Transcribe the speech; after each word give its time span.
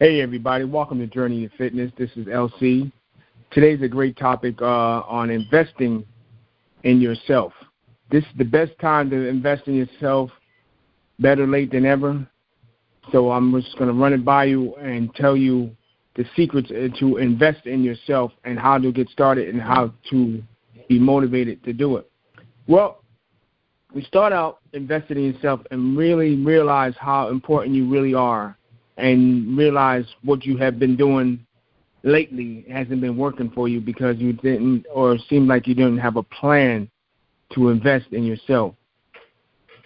Hey, 0.00 0.20
everybody. 0.20 0.62
Welcome 0.62 1.00
to 1.00 1.08
Journey 1.08 1.48
to 1.48 1.56
Fitness. 1.56 1.90
This 1.98 2.10
is 2.14 2.26
LC. 2.26 2.92
Today's 3.50 3.82
a 3.82 3.88
great 3.88 4.16
topic 4.16 4.62
uh, 4.62 5.00
on 5.00 5.28
investing 5.28 6.04
in 6.84 7.00
yourself. 7.00 7.52
This 8.08 8.22
is 8.22 8.30
the 8.38 8.44
best 8.44 8.70
time 8.80 9.10
to 9.10 9.26
invest 9.26 9.66
in 9.66 9.74
yourself. 9.74 10.30
Better 11.18 11.48
late 11.48 11.72
than 11.72 11.84
ever. 11.84 12.24
So 13.10 13.32
I'm 13.32 13.52
just 13.60 13.76
going 13.76 13.88
to 13.88 13.92
run 13.92 14.12
it 14.12 14.24
by 14.24 14.44
you 14.44 14.76
and 14.76 15.12
tell 15.16 15.36
you 15.36 15.68
the 16.14 16.24
secrets 16.36 16.68
to 16.68 17.16
invest 17.16 17.66
in 17.66 17.82
yourself 17.82 18.30
and 18.44 18.56
how 18.56 18.78
to 18.78 18.92
get 18.92 19.08
started 19.08 19.48
and 19.48 19.60
how 19.60 19.92
to 20.10 20.40
be 20.88 21.00
motivated 21.00 21.64
to 21.64 21.72
do 21.72 21.96
it. 21.96 22.08
Well, 22.68 23.02
we 23.92 24.04
start 24.04 24.32
out 24.32 24.60
investing 24.74 25.16
in 25.16 25.34
yourself 25.34 25.62
and 25.72 25.98
really 25.98 26.36
realize 26.36 26.94
how 27.00 27.30
important 27.30 27.74
you 27.74 27.90
really 27.90 28.14
are 28.14 28.57
and 28.98 29.56
realize 29.56 30.04
what 30.22 30.44
you 30.44 30.56
have 30.58 30.78
been 30.78 30.96
doing 30.96 31.44
lately 32.02 32.64
hasn't 32.70 33.00
been 33.00 33.16
working 33.16 33.50
for 33.50 33.68
you 33.68 33.80
because 33.80 34.18
you 34.18 34.32
didn't 34.34 34.84
or 34.92 35.16
seemed 35.30 35.48
like 35.48 35.66
you 35.66 35.74
didn't 35.74 35.98
have 35.98 36.16
a 36.16 36.22
plan 36.22 36.90
to 37.54 37.70
invest 37.70 38.06
in 38.12 38.24
yourself. 38.24 38.74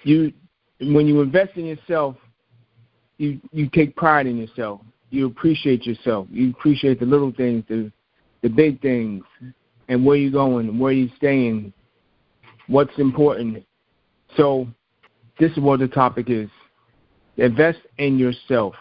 You 0.02 0.32
when 0.80 1.06
you 1.06 1.20
invest 1.20 1.52
in 1.56 1.66
yourself, 1.66 2.16
you 3.18 3.40
you 3.52 3.68
take 3.70 3.94
pride 3.94 4.26
in 4.26 4.36
yourself. 4.36 4.80
You 5.10 5.26
appreciate 5.26 5.86
yourself. 5.86 6.26
You 6.30 6.50
appreciate 6.50 6.98
the 6.98 7.06
little 7.06 7.32
things, 7.32 7.64
the 7.68 7.92
the 8.42 8.48
big 8.48 8.80
things, 8.80 9.22
and 9.88 10.04
where 10.04 10.16
you're 10.16 10.32
going, 10.32 10.78
where 10.78 10.92
you're 10.92 11.14
staying, 11.16 11.72
what's 12.66 12.98
important. 12.98 13.64
So 14.36 14.66
this 15.38 15.52
is 15.52 15.58
what 15.58 15.80
the 15.80 15.88
topic 15.88 16.30
is. 16.30 16.48
Invest 17.36 17.78
in 17.98 18.18
yourself. 18.18 18.74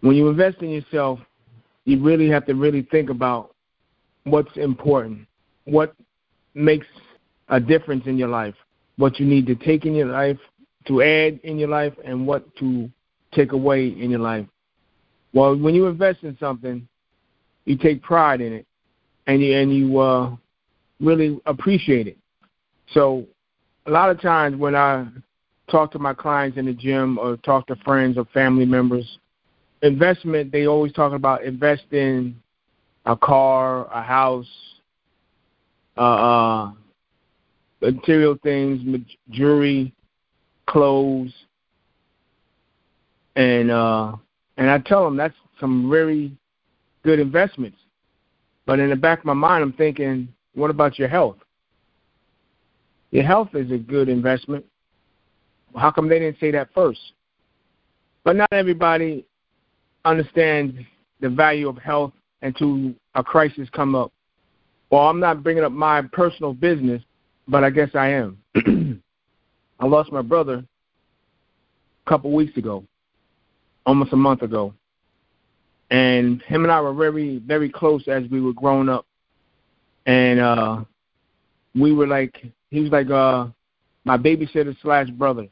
When 0.00 0.16
you 0.16 0.28
invest 0.28 0.62
in 0.62 0.70
yourself, 0.70 1.18
you 1.84 2.02
really 2.02 2.28
have 2.28 2.46
to 2.46 2.54
really 2.54 2.82
think 2.90 3.10
about 3.10 3.54
what's 4.24 4.56
important, 4.56 5.26
what 5.64 5.94
makes 6.54 6.86
a 7.48 7.60
difference 7.60 8.06
in 8.06 8.16
your 8.16 8.28
life, 8.28 8.54
what 8.96 9.18
you 9.18 9.26
need 9.26 9.46
to 9.46 9.54
take 9.54 9.84
in 9.84 9.94
your 9.94 10.06
life, 10.06 10.38
to 10.86 11.02
add 11.02 11.40
in 11.44 11.58
your 11.58 11.68
life, 11.68 11.92
and 12.04 12.26
what 12.26 12.44
to 12.56 12.90
take 13.32 13.52
away 13.52 13.88
in 13.88 14.10
your 14.10 14.20
life. 14.20 14.46
Well, 15.32 15.56
when 15.56 15.74
you 15.74 15.86
invest 15.86 16.22
in 16.22 16.36
something, 16.38 16.86
you 17.64 17.76
take 17.76 18.02
pride 18.02 18.40
in 18.40 18.52
it, 18.52 18.66
and 19.26 19.42
you 19.42 19.56
and 19.56 19.72
you 19.74 19.98
uh, 19.98 20.34
really 21.00 21.38
appreciate 21.46 22.06
it. 22.06 22.16
So, 22.92 23.26
a 23.86 23.90
lot 23.90 24.10
of 24.10 24.20
times 24.20 24.56
when 24.56 24.74
I 24.74 25.06
talk 25.70 25.92
to 25.92 25.98
my 25.98 26.14
clients 26.14 26.58
in 26.58 26.66
the 26.66 26.72
gym 26.72 27.18
or 27.18 27.36
talk 27.38 27.66
to 27.68 27.76
friends 27.76 28.18
or 28.18 28.24
family 28.26 28.66
members, 28.66 29.18
investment 29.82 30.52
they 30.52 30.66
always 30.66 30.92
talk 30.92 31.12
about 31.12 31.44
investing 31.44 32.34
a 33.06 33.16
car, 33.16 33.86
a 33.92 34.02
house, 34.02 34.46
uh, 35.96 36.00
uh 36.00 36.72
material 37.80 38.36
things, 38.42 39.04
jewelry, 39.30 39.92
clothes, 40.66 41.32
and 43.36 43.70
uh 43.70 44.16
and 44.56 44.68
I 44.68 44.78
tell 44.78 45.04
them 45.04 45.16
that's 45.16 45.34
some 45.58 45.90
very 45.90 46.36
good 47.02 47.18
investments. 47.18 47.78
But 48.66 48.78
in 48.78 48.90
the 48.90 48.96
back 48.96 49.20
of 49.20 49.24
my 49.24 49.32
mind, 49.32 49.62
I'm 49.62 49.72
thinking, 49.72 50.28
what 50.54 50.70
about 50.70 50.98
your 50.98 51.08
health? 51.08 51.38
Your 53.10 53.24
health 53.24 53.54
is 53.54 53.70
a 53.72 53.78
good 53.78 54.08
investment. 54.08 54.64
How 55.74 55.90
come 55.90 56.08
they 56.08 56.18
didn't 56.18 56.38
say 56.38 56.50
that 56.50 56.68
first? 56.74 57.00
But 58.22 58.36
not 58.36 58.48
everybody 58.52 59.24
understands 60.04 60.76
the 61.20 61.28
value 61.28 61.68
of 61.68 61.76
health 61.78 62.12
until 62.42 62.92
a 63.14 63.22
crisis 63.22 63.68
come 63.72 63.94
up. 63.94 64.12
Well, 64.90 65.02
I'm 65.02 65.20
not 65.20 65.42
bringing 65.42 65.64
up 65.64 65.72
my 65.72 66.02
personal 66.02 66.52
business, 66.52 67.02
but 67.46 67.62
I 67.64 67.70
guess 67.70 67.90
I 67.94 68.08
am. 68.08 68.38
I 69.80 69.86
lost 69.86 70.12
my 70.12 70.22
brother 70.22 70.64
a 72.06 72.10
couple 72.10 72.32
weeks 72.32 72.56
ago, 72.56 72.84
almost 73.86 74.12
a 74.12 74.16
month 74.16 74.42
ago. 74.42 74.74
And 75.90 76.42
him 76.42 76.64
and 76.64 76.72
I 76.72 76.80
were 76.80 76.94
very, 76.94 77.38
very 77.38 77.68
close 77.68 78.06
as 78.08 78.24
we 78.30 78.40
were 78.40 78.52
growing 78.52 78.88
up. 78.88 79.06
And 80.06 80.40
uh 80.40 80.84
we 81.74 81.92
were 81.92 82.06
like 82.06 82.34
he 82.70 82.80
was 82.80 82.90
like 82.90 83.10
uh 83.10 83.46
my 84.04 84.16
babysitter 84.16 84.74
slash 84.82 85.08
brother. 85.10 85.46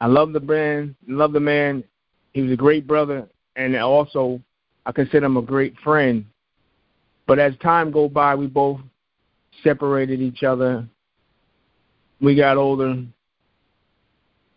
I 0.00 0.06
love 0.06 0.32
the 0.32 0.40
man, 0.40 0.96
love 1.06 1.32
the 1.32 1.40
man. 1.40 1.84
He 2.32 2.42
was 2.42 2.52
a 2.52 2.56
great 2.56 2.86
brother 2.86 3.28
and 3.56 3.76
also 3.76 4.40
I 4.84 4.92
consider 4.92 5.26
him 5.26 5.36
a 5.36 5.42
great 5.42 5.76
friend. 5.82 6.24
But 7.26 7.38
as 7.38 7.54
time 7.58 7.90
go 7.90 8.08
by, 8.08 8.34
we 8.34 8.46
both 8.46 8.80
separated 9.64 10.20
each 10.20 10.44
other. 10.44 10.86
We 12.20 12.36
got 12.36 12.56
older. 12.56 13.02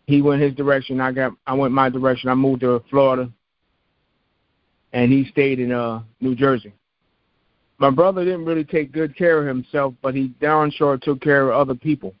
He 0.06 0.22
went 0.22 0.42
his 0.42 0.54
direction. 0.54 1.00
I 1.00 1.12
got 1.12 1.32
I 1.46 1.54
went 1.54 1.74
my 1.74 1.88
direction. 1.88 2.30
I 2.30 2.34
moved 2.34 2.60
to 2.60 2.82
Florida, 2.90 3.30
and 4.92 5.10
he 5.10 5.24
stayed 5.26 5.58
in 5.58 5.72
uh 5.72 6.02
New 6.20 6.34
Jersey. 6.34 6.72
My 7.78 7.90
brother 7.90 8.24
didn't 8.24 8.44
really 8.44 8.64
take 8.64 8.92
good 8.92 9.16
care 9.16 9.40
of 9.40 9.46
himself, 9.46 9.94
but 10.02 10.14
he 10.14 10.28
darn 10.40 10.70
sure 10.70 10.98
took 10.98 11.22
care 11.22 11.50
of 11.50 11.58
other 11.58 11.74
people. 11.74 12.14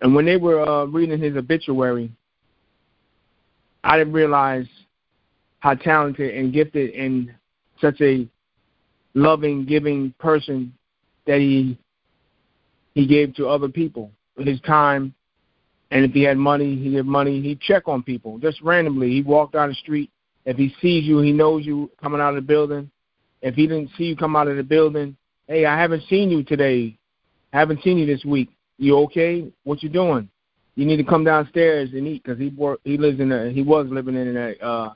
And 0.00 0.14
when 0.14 0.24
they 0.24 0.36
were 0.36 0.62
uh, 0.62 0.84
reading 0.84 1.20
his 1.20 1.36
obituary, 1.36 2.12
I 3.82 3.98
didn't 3.98 4.12
realize 4.12 4.66
how 5.60 5.74
talented 5.74 6.34
and 6.34 6.52
gifted 6.52 6.94
and 6.94 7.34
such 7.80 8.00
a 8.00 8.28
loving, 9.14 9.64
giving 9.64 10.14
person 10.18 10.72
that 11.26 11.38
he 11.38 11.78
he 12.94 13.06
gave 13.06 13.34
to 13.36 13.46
other 13.46 13.68
people 13.68 14.10
his 14.36 14.60
time. 14.62 15.14
And 15.90 16.04
if 16.04 16.12
he 16.12 16.22
had 16.22 16.36
money, 16.36 16.76
he 16.76 16.94
had 16.94 17.06
money. 17.06 17.40
He'd 17.40 17.60
check 17.60 17.88
on 17.88 18.02
people 18.02 18.38
just 18.38 18.60
randomly. 18.60 19.10
He 19.10 19.22
walked 19.22 19.54
down 19.54 19.70
the 19.70 19.74
street. 19.74 20.10
If 20.44 20.56
he 20.56 20.74
sees 20.80 21.04
you, 21.04 21.20
he 21.20 21.32
knows 21.32 21.64
you 21.64 21.90
coming 22.00 22.20
out 22.20 22.30
of 22.30 22.34
the 22.36 22.40
building. 22.42 22.90
If 23.40 23.54
he 23.54 23.66
didn't 23.66 23.90
see 23.96 24.04
you 24.04 24.16
come 24.16 24.36
out 24.36 24.48
of 24.48 24.56
the 24.56 24.62
building, 24.62 25.16
hey, 25.46 25.64
I 25.64 25.78
haven't 25.78 26.02
seen 26.08 26.30
you 26.30 26.42
today. 26.42 26.98
I 27.52 27.58
haven't 27.58 27.82
seen 27.82 27.98
you 27.98 28.06
this 28.06 28.24
week. 28.24 28.50
You 28.78 28.98
okay? 29.00 29.50
What 29.64 29.82
you 29.82 29.88
doing? 29.88 30.28
You 30.74 30.86
need 30.86 30.96
to 30.98 31.04
come 31.04 31.24
downstairs 31.24 31.90
and 31.92 32.06
eat 32.06 32.22
because 32.22 32.38
he 32.38 32.50
work. 32.50 32.80
He 32.84 32.96
lives 32.98 33.20
in 33.20 33.32
a. 33.32 33.50
He 33.50 33.62
was 33.62 33.86
living 33.88 34.14
in 34.14 34.36
a 34.36 34.64
uh, 34.64 34.94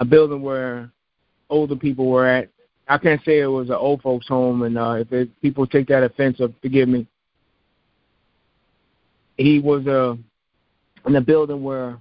a 0.00 0.04
building 0.04 0.42
where 0.42 0.90
older 1.48 1.76
people 1.76 2.08
were 2.08 2.26
at. 2.26 2.48
I 2.88 2.98
can't 2.98 3.22
say 3.24 3.40
it 3.40 3.46
was 3.46 3.68
an 3.68 3.76
old 3.76 4.02
folks' 4.02 4.28
home, 4.28 4.62
and 4.62 4.78
uh, 4.78 4.92
if 4.92 5.12
it, 5.12 5.28
people 5.42 5.66
take 5.66 5.88
that 5.88 6.04
offense, 6.04 6.40
forgive 6.62 6.88
me. 6.88 7.06
He 9.36 9.58
was 9.58 9.86
uh, 9.86 10.14
in 11.06 11.16
a 11.16 11.20
building 11.20 11.62
where 11.62 11.98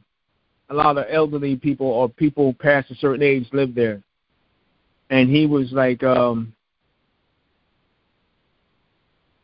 a 0.70 0.74
lot 0.74 0.98
of 0.98 1.06
elderly 1.10 1.56
people 1.56 1.88
or 1.88 2.08
people 2.08 2.54
past 2.60 2.92
a 2.92 2.96
certain 2.96 3.24
age 3.24 3.48
lived 3.52 3.76
there, 3.76 4.02
and 5.10 5.30
he 5.30 5.48
was 5.48 5.72
like, 5.72 6.04
um, 6.04 6.54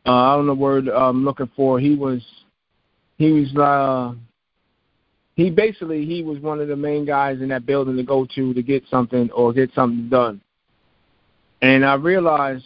uh, 0.06 0.13
I 0.13 0.35
don't 0.35 0.45
know 0.45 0.56
the 0.56 0.59
word 0.59 0.88
I'm 0.88 1.25
looking 1.25 1.50
for. 1.56 1.79
He 1.79 1.95
was, 1.95 2.22
he 3.17 3.31
was 3.31 3.56
uh, 3.56 4.13
he 5.36 5.50
basically 5.50 6.06
he 6.06 6.24
was 6.24 6.40
one 6.40 6.59
of 6.59 6.68
the 6.68 6.75
main 6.75 7.06
guys 7.06 7.42
in 7.42 7.50
that 7.50 7.66
building 7.66 7.97
to 7.97 8.03
go 8.03 8.28
to 8.36 8.53
to 8.53 8.62
get 8.62 8.84
something 8.90 9.30
or 9.31 9.53
get 9.53 9.74
something 9.74 10.09
done. 10.09 10.42
And 11.62 11.86
I 11.86 11.94
realized 11.94 12.66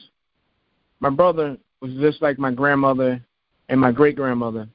my 0.99 1.09
brother 1.09 1.57
was 1.81 1.93
just 1.99 2.21
like 2.21 2.39
my 2.39 2.51
grandmother 2.51 3.21
and 3.69 3.79
my 3.79 3.91
great 3.91 4.15
grandmother. 4.15 4.67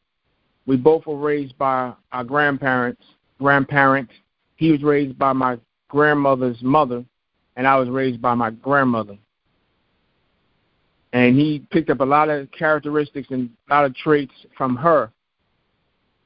We 0.67 0.77
both 0.77 1.06
were 1.06 1.17
raised 1.17 1.56
by 1.59 1.93
our 2.12 2.25
grandparents. 2.25 3.03
Grandparents. 3.39 4.12
He 4.56 4.71
was 4.71 4.83
raised 4.83 5.19
by 5.19 5.33
my 5.33 5.59
grandmother's 5.89 6.61
mother, 6.62 7.05
and 7.56 7.67
I 7.67 7.76
was 7.76 7.88
raised 7.88 8.20
by 8.20 8.35
my 8.35 8.50
grandmother. 8.50 9.17
And 11.12 11.37
he 11.37 11.67
picked 11.70 11.91
up 11.91 12.00
a 12.00 12.05
lot 12.05 12.29
of 12.29 12.50
characteristics 12.53 13.29
and 13.31 13.50
a 13.69 13.75
lot 13.75 13.85
of 13.87 13.97
traits 13.97 14.35
from 14.56 14.76
her. 14.76 15.11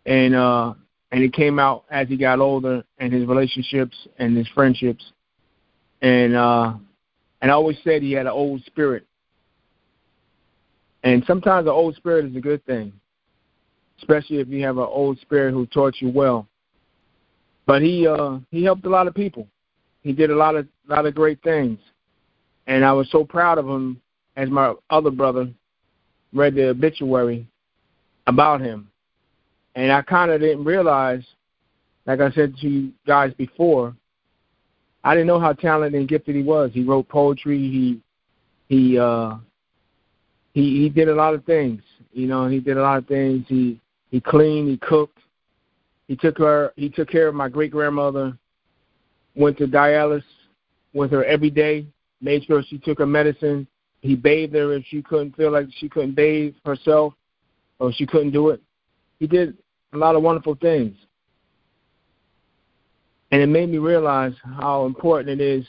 And 0.05 0.35
uh 0.35 0.75
and 1.15 1.23
it 1.23 1.33
came 1.33 1.61
out 1.61 1.85
as 1.93 2.09
he 2.09 2.17
got 2.17 2.41
older 2.41 2.83
and 2.99 3.13
his 3.13 3.25
relationships 3.25 3.97
and 4.19 4.37
his 4.37 4.49
friendships 4.49 5.13
and 6.03 6.35
uh 6.35 6.75
and 7.41 7.53
I 7.53 7.55
always 7.55 7.77
said 7.85 8.03
he 8.03 8.13
had 8.13 8.27
an 8.27 8.33
old 8.33 8.65
spirit. 8.65 9.07
And 11.05 11.23
sometimes 11.27 11.67
an 11.67 11.73
old 11.73 11.95
spirit 11.95 12.25
is 12.25 12.35
a 12.35 12.41
good 12.41 12.65
thing, 12.65 12.91
especially 13.99 14.39
if 14.39 14.49
you 14.49 14.65
have 14.65 14.79
an 14.79 14.89
old 14.89 15.21
spirit 15.21 15.53
who 15.53 15.67
taught 15.67 16.01
you 16.01 16.11
well. 16.11 16.49
But 17.65 17.81
he 17.81 18.09
uh 18.09 18.39
he 18.51 18.65
helped 18.65 18.85
a 18.85 18.91
lot 18.91 19.07
of 19.07 19.15
people. 19.15 19.47
He 20.03 20.13
did 20.13 20.31
a 20.31 20.37
lot 20.37 20.57
of 20.57 20.67
lot 20.89 21.07
of 21.07 21.15
great 21.15 21.41
things. 21.45 21.79
And 22.67 22.85
I 22.85 22.93
was 22.93 23.09
so 23.13 23.23
proud 23.25 23.59
of 23.59 23.69
him 23.69 24.01
as 24.37 24.51
my 24.51 24.75
other 24.91 25.13
brother 25.13 25.49
read 26.33 26.57
the 26.57 26.71
obituary 26.71 27.47
about 28.27 28.61
him 28.61 28.91
and 29.75 29.93
I 29.93 30.03
kind 30.03 30.31
of 30.31 30.41
didn't 30.41 30.65
realize, 30.65 31.25
like 32.07 32.21
I 32.21 32.31
said 32.31 32.57
to 32.59 32.69
you 32.69 32.93
guys 33.07 33.33
before, 33.35 33.95
I 35.03 35.15
didn't 35.15 35.27
know 35.27 35.41
how 35.41 35.53
talented 35.53 35.99
and 35.99 36.09
gifted 36.09 36.35
he 36.35 36.43
was. 36.43 36.71
He 36.73 36.83
wrote 36.83 37.09
poetry. 37.09 37.59
He 37.59 38.01
he 38.69 38.99
uh, 38.99 39.37
he 40.53 40.83
he 40.83 40.89
did 40.89 41.09
a 41.09 41.15
lot 41.15 41.35
of 41.35 41.45
things. 41.45 41.83
You 42.13 42.27
know, 42.27 42.49
he 42.49 42.61
did 42.61 42.79
a 42.79 42.83
lot 42.83 42.99
of 42.99 43.07
things. 43.07 43.45
He 43.49 43.81
he 44.11 44.21
cleaned. 44.21 44.69
He 44.69 44.79
cooked. 44.79 45.19
He 46.09 46.17
took 46.17 46.39
her. 46.39 46.73
He 46.77 46.89
took 46.89 47.11
care 47.11 47.29
of 47.29 47.35
my 47.35 47.49
great 47.49 47.71
grandmother. 47.71 48.37
Went 49.35 49.59
to 49.59 49.67
dialysis 49.67 50.23
with 50.95 51.11
her 51.11 51.25
every 51.25 51.51
day. 51.51 51.87
Made 52.21 52.45
sure 52.45 52.63
she 52.63 52.79
took 52.79 52.99
her 52.99 53.07
medicine. 53.07 53.67
He 54.01 54.15
bathed 54.15 54.55
her 54.55 54.73
if 54.75 54.85
she 54.87 55.03
couldn't 55.03 55.37
feel 55.37 55.51
like 55.51 55.67
she 55.79 55.89
couldn't 55.89 56.15
bathe 56.15 56.55
herself, 56.65 57.15
or 57.79 57.93
she 57.93 58.07
couldn't 58.07 58.31
do 58.31 58.51
it. 58.51 58.63
He 59.19 59.27
did 59.27 59.57
a 59.95 59.99
lot 59.99 60.17
of 60.17 60.23
wonderful 60.23 60.57
things, 60.57 60.97
and 63.31 63.41
it 63.41 63.47
made 63.47 63.69
me 63.69 63.79
realize 63.79 64.33
how 64.43 64.87
important 64.87 65.41
it 65.41 65.45
is 65.45 65.65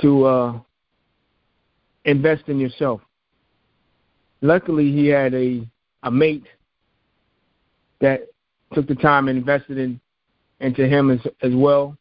to 0.00 0.24
uh, 0.24 0.60
invest 2.04 2.44
in 2.48 2.58
yourself. 2.58 3.00
Luckily, 4.40 4.90
he 4.90 5.06
had 5.06 5.34
a 5.34 5.66
a 6.04 6.10
mate 6.10 6.46
that 8.00 8.26
took 8.74 8.88
the 8.88 8.94
time 8.94 9.28
and 9.28 9.38
invested 9.38 9.78
in 9.78 10.00
into 10.60 10.86
him 10.86 11.10
as 11.10 11.20
as 11.42 11.52
well. 11.54 11.96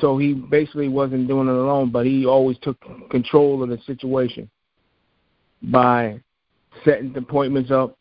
So 0.00 0.16
he 0.16 0.32
basically 0.32 0.88
wasn't 0.88 1.26
doing 1.26 1.48
it 1.48 1.52
alone, 1.52 1.90
but 1.90 2.06
he 2.06 2.24
always 2.24 2.56
took 2.62 2.76
control 3.10 3.62
of 3.62 3.68
the 3.68 3.78
situation 3.84 4.48
by 5.64 6.20
setting 6.84 7.16
appointments 7.16 7.72
up, 7.72 7.97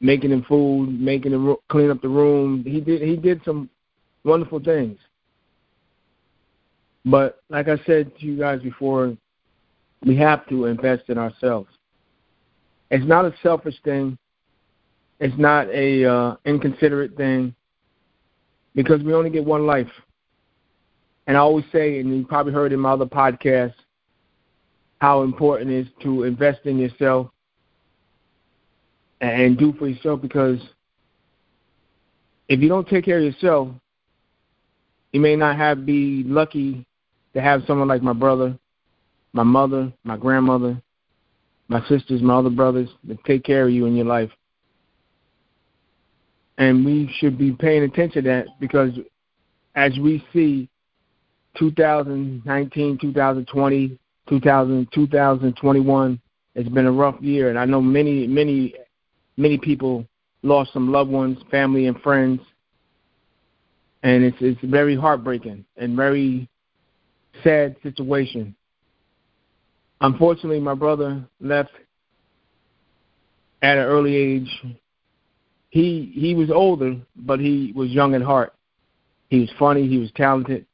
making 0.00 0.30
him 0.30 0.44
food, 0.48 1.00
making 1.00 1.32
him 1.32 1.56
clean 1.68 1.90
up 1.90 2.00
the 2.00 2.08
room. 2.08 2.64
He 2.64 2.80
did 2.80 3.02
he 3.02 3.16
did 3.16 3.42
some 3.44 3.68
wonderful 4.24 4.60
things. 4.60 4.98
But 7.04 7.40
like 7.48 7.68
I 7.68 7.78
said 7.86 8.16
to 8.18 8.26
you 8.26 8.38
guys 8.38 8.60
before, 8.60 9.16
we 10.04 10.16
have 10.16 10.46
to 10.48 10.66
invest 10.66 11.08
in 11.08 11.18
ourselves. 11.18 11.68
It's 12.90 13.06
not 13.06 13.24
a 13.24 13.34
selfish 13.42 13.76
thing. 13.84 14.18
It's 15.18 15.36
not 15.38 15.68
a 15.68 16.04
uh, 16.04 16.36
inconsiderate 16.44 17.16
thing 17.16 17.54
because 18.74 19.02
we 19.02 19.14
only 19.14 19.30
get 19.30 19.44
one 19.44 19.66
life. 19.66 19.90
And 21.26 21.36
I 21.36 21.40
always 21.40 21.64
say, 21.72 22.00
and 22.00 22.16
you 22.16 22.26
probably 22.26 22.52
heard 22.52 22.72
in 22.72 22.80
my 22.80 22.92
other 22.92 23.06
podcasts, 23.06 23.74
how 25.00 25.22
important 25.22 25.70
it 25.70 25.80
is 25.80 25.86
to 26.02 26.24
invest 26.24 26.60
in 26.64 26.78
yourself 26.78 27.30
and 29.20 29.58
do 29.58 29.72
for 29.74 29.88
yourself 29.88 30.20
because 30.22 30.58
if 32.48 32.60
you 32.60 32.68
don't 32.68 32.88
take 32.88 33.04
care 33.04 33.18
of 33.18 33.24
yourself, 33.24 33.68
you 35.12 35.20
may 35.20 35.36
not 35.36 35.56
have 35.56 35.84
be 35.84 36.24
lucky 36.26 36.86
to 37.34 37.40
have 37.40 37.62
someone 37.66 37.88
like 37.88 38.02
my 38.02 38.12
brother, 38.12 38.58
my 39.32 39.42
mother, 39.42 39.92
my 40.04 40.16
grandmother, 40.16 40.80
my 41.68 41.80
sisters, 41.86 42.22
my 42.22 42.34
other 42.34 42.50
brothers 42.50 42.88
that 43.04 43.22
take 43.24 43.44
care 43.44 43.66
of 43.66 43.70
you 43.70 43.86
in 43.86 43.94
your 43.94 44.06
life. 44.06 44.30
And 46.58 46.84
we 46.84 47.10
should 47.18 47.38
be 47.38 47.52
paying 47.52 47.84
attention 47.84 48.24
to 48.24 48.28
that 48.30 48.46
because 48.58 48.90
as 49.74 49.96
we 49.98 50.24
see 50.32 50.68
2019, 51.58 52.98
2020, 52.98 53.98
2000, 54.28 54.88
2021, 54.92 56.20
it's 56.54 56.68
been 56.68 56.86
a 56.86 56.92
rough 56.92 57.20
year. 57.20 57.48
And 57.50 57.58
I 57.58 57.64
know 57.64 57.80
many, 57.80 58.26
many, 58.26 58.74
many 59.40 59.58
people 59.58 60.06
lost 60.42 60.72
some 60.72 60.92
loved 60.92 61.10
ones, 61.10 61.38
family, 61.50 61.86
and 61.86 62.00
friends. 62.02 62.40
And 64.02 64.22
it's 64.24 64.36
it's 64.40 64.60
very 64.62 64.96
heartbreaking 64.96 65.64
and 65.76 65.96
very 65.96 66.48
sad 67.42 67.76
situation. 67.82 68.54
Unfortunately, 70.00 70.60
my 70.60 70.74
brother 70.74 71.22
left 71.40 71.72
at 73.62 73.76
an 73.76 73.84
early 73.84 74.16
age. 74.16 74.62
He 75.68 76.12
he 76.14 76.34
was 76.34 76.50
older, 76.50 76.96
but 77.16 77.40
he 77.40 77.72
was 77.74 77.90
young 77.90 78.14
at 78.14 78.22
heart. 78.22 78.54
He 79.28 79.40
was 79.40 79.50
funny. 79.58 79.86
He 79.86 79.98
was 79.98 80.10
talented. 80.16 80.66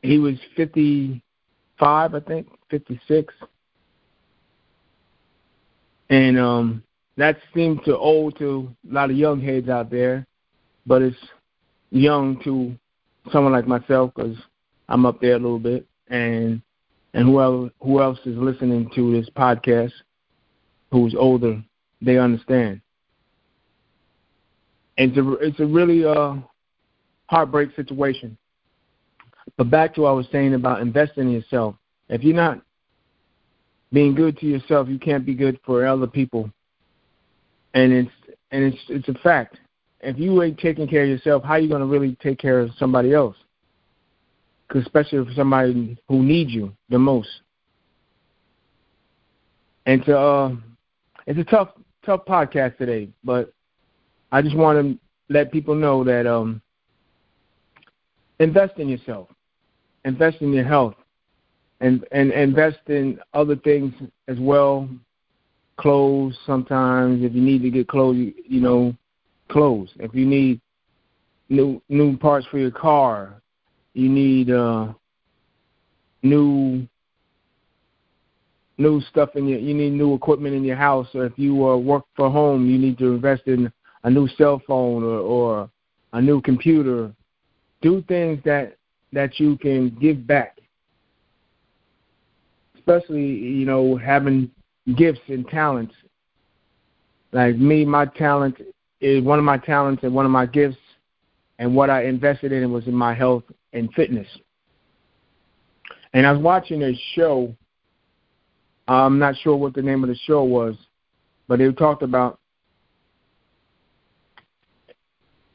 He 0.00 0.18
was 0.18 0.34
55, 0.56 2.14
I 2.14 2.20
think, 2.20 2.48
56, 2.70 3.32
and 6.10 6.38
um, 6.38 6.82
that 7.16 7.38
seems 7.54 7.80
to 7.84 7.96
old 7.96 8.38
to 8.38 8.74
a 8.90 8.94
lot 8.94 9.10
of 9.10 9.16
young 9.16 9.40
heads 9.40 9.68
out 9.68 9.90
there, 9.90 10.26
but 10.86 11.02
it's 11.02 11.16
young 11.90 12.40
to 12.42 12.74
someone 13.30 13.52
like 13.52 13.66
myself 13.66 14.12
because 14.14 14.36
I'm 14.88 15.06
up 15.06 15.20
there 15.20 15.34
a 15.34 15.38
little 15.38 15.58
bit, 15.58 15.86
and 16.08 16.62
and 17.14 17.28
whoever 17.28 17.70
who 17.80 18.00
else 18.00 18.18
is 18.24 18.36
listening 18.36 18.90
to 18.94 19.12
this 19.12 19.28
podcast 19.30 19.92
who's 20.90 21.14
older, 21.14 21.62
they 22.00 22.18
understand. 22.18 22.80
It's 24.96 25.16
a 25.16 25.32
it's 25.34 25.60
a 25.60 25.66
really 25.66 26.04
uh 26.04 26.36
heartbreak 27.26 27.74
situation. 27.76 28.36
But 29.56 29.70
back 29.70 29.94
to 29.94 30.02
what 30.02 30.10
I 30.10 30.12
was 30.12 30.26
saying 30.30 30.54
about 30.54 30.80
investing 30.80 31.24
in 31.24 31.32
yourself. 31.32 31.74
If 32.08 32.22
you're 32.22 32.36
not 32.36 32.60
being 33.92 34.14
good 34.14 34.38
to 34.38 34.46
yourself, 34.46 34.88
you 34.88 34.98
can't 34.98 35.26
be 35.26 35.34
good 35.34 35.58
for 35.64 35.86
other 35.86 36.06
people. 36.06 36.50
And 37.74 37.92
it's 37.92 38.10
and 38.50 38.64
it's 38.64 38.78
it's 38.88 39.08
a 39.08 39.14
fact. 39.22 39.58
If 40.00 40.18
you 40.18 40.42
ain't 40.42 40.58
taking 40.58 40.88
care 40.88 41.04
of 41.04 41.08
yourself, 41.08 41.44
how 41.44 41.52
are 41.52 41.58
you 41.60 41.68
to 41.68 41.86
really 41.86 42.16
take 42.20 42.38
care 42.38 42.60
of 42.60 42.70
somebody 42.78 43.14
else? 43.14 43.36
especially 44.80 45.24
for 45.24 45.32
somebody 45.34 45.96
who 46.08 46.22
needs 46.22 46.50
you 46.50 46.74
the 46.88 46.98
most. 46.98 47.28
And 49.86 50.04
to, 50.04 50.18
uh, 50.18 50.56
it's 51.26 51.38
a 51.38 51.44
tough, 51.44 51.70
tough 52.04 52.24
podcast 52.24 52.78
today, 52.78 53.08
but 53.24 53.52
I 54.30 54.42
just 54.42 54.56
want 54.56 54.78
to 54.78 54.98
let 55.32 55.52
people 55.52 55.74
know 55.74 56.04
that 56.04 56.26
um, 56.26 56.62
invest 58.38 58.78
in 58.78 58.88
yourself, 58.88 59.28
invest 60.04 60.38
in 60.40 60.52
your 60.52 60.64
health, 60.64 60.94
and 61.80 62.06
and 62.12 62.30
invest 62.30 62.78
in 62.86 63.18
other 63.34 63.56
things 63.56 63.92
as 64.28 64.38
well. 64.38 64.88
Clothes 65.82 66.38
sometimes. 66.46 67.24
If 67.24 67.34
you 67.34 67.40
need 67.40 67.62
to 67.62 67.70
get 67.70 67.88
clothes, 67.88 68.16
you, 68.16 68.60
know, 68.60 68.94
clothes. 69.48 69.90
If 69.96 70.14
you 70.14 70.24
need 70.24 70.60
new 71.48 71.82
new 71.88 72.16
parts 72.16 72.46
for 72.52 72.58
your 72.58 72.70
car, 72.70 73.42
you 73.92 74.08
need 74.08 74.48
uh, 74.52 74.92
new 76.22 76.86
new 78.78 79.00
stuff 79.10 79.30
in 79.34 79.48
your 79.48 79.58
you 79.58 79.74
need 79.74 79.90
new 79.94 80.14
equipment 80.14 80.54
in 80.54 80.62
your 80.62 80.76
house. 80.76 81.08
Or 81.14 81.26
if 81.26 81.32
you 81.36 81.66
uh, 81.66 81.76
work 81.76 82.04
for 82.14 82.30
home 82.30 82.70
you 82.70 82.78
need 82.78 82.96
to 82.98 83.14
invest 83.14 83.42
in 83.46 83.70
a 84.04 84.10
new 84.10 84.28
cell 84.38 84.62
phone 84.64 85.02
or, 85.02 85.18
or 85.18 85.70
a 86.12 86.22
new 86.22 86.40
computer. 86.40 87.12
Do 87.80 88.04
things 88.06 88.40
that 88.44 88.76
that 89.12 89.40
you 89.40 89.56
can 89.56 89.90
give 90.00 90.28
back. 90.28 90.58
Especially 92.76 93.26
you 93.26 93.66
know 93.66 93.96
having 93.96 94.48
gifts 94.96 95.20
and 95.28 95.46
talents 95.48 95.94
like 97.32 97.56
me 97.56 97.84
my 97.84 98.04
talent 98.04 98.56
is 99.00 99.22
one 99.22 99.38
of 99.38 99.44
my 99.44 99.58
talents 99.58 100.02
and 100.04 100.14
one 100.14 100.24
of 100.24 100.30
my 100.30 100.46
gifts 100.46 100.76
and 101.58 101.74
what 101.74 101.90
I 101.90 102.04
invested 102.04 102.52
in 102.52 102.72
was 102.72 102.86
in 102.86 102.94
my 102.94 103.14
health 103.14 103.44
and 103.72 103.92
fitness. 103.94 104.26
And 106.12 106.26
I 106.26 106.32
was 106.32 106.42
watching 106.42 106.82
a 106.82 106.92
show. 107.14 107.54
I'm 108.88 109.18
not 109.18 109.36
sure 109.36 109.56
what 109.56 109.74
the 109.74 109.82
name 109.82 110.02
of 110.02 110.08
the 110.08 110.16
show 110.26 110.44
was, 110.44 110.76
but 111.48 111.58
they 111.58 111.70
talked 111.72 112.02
about 112.02 112.38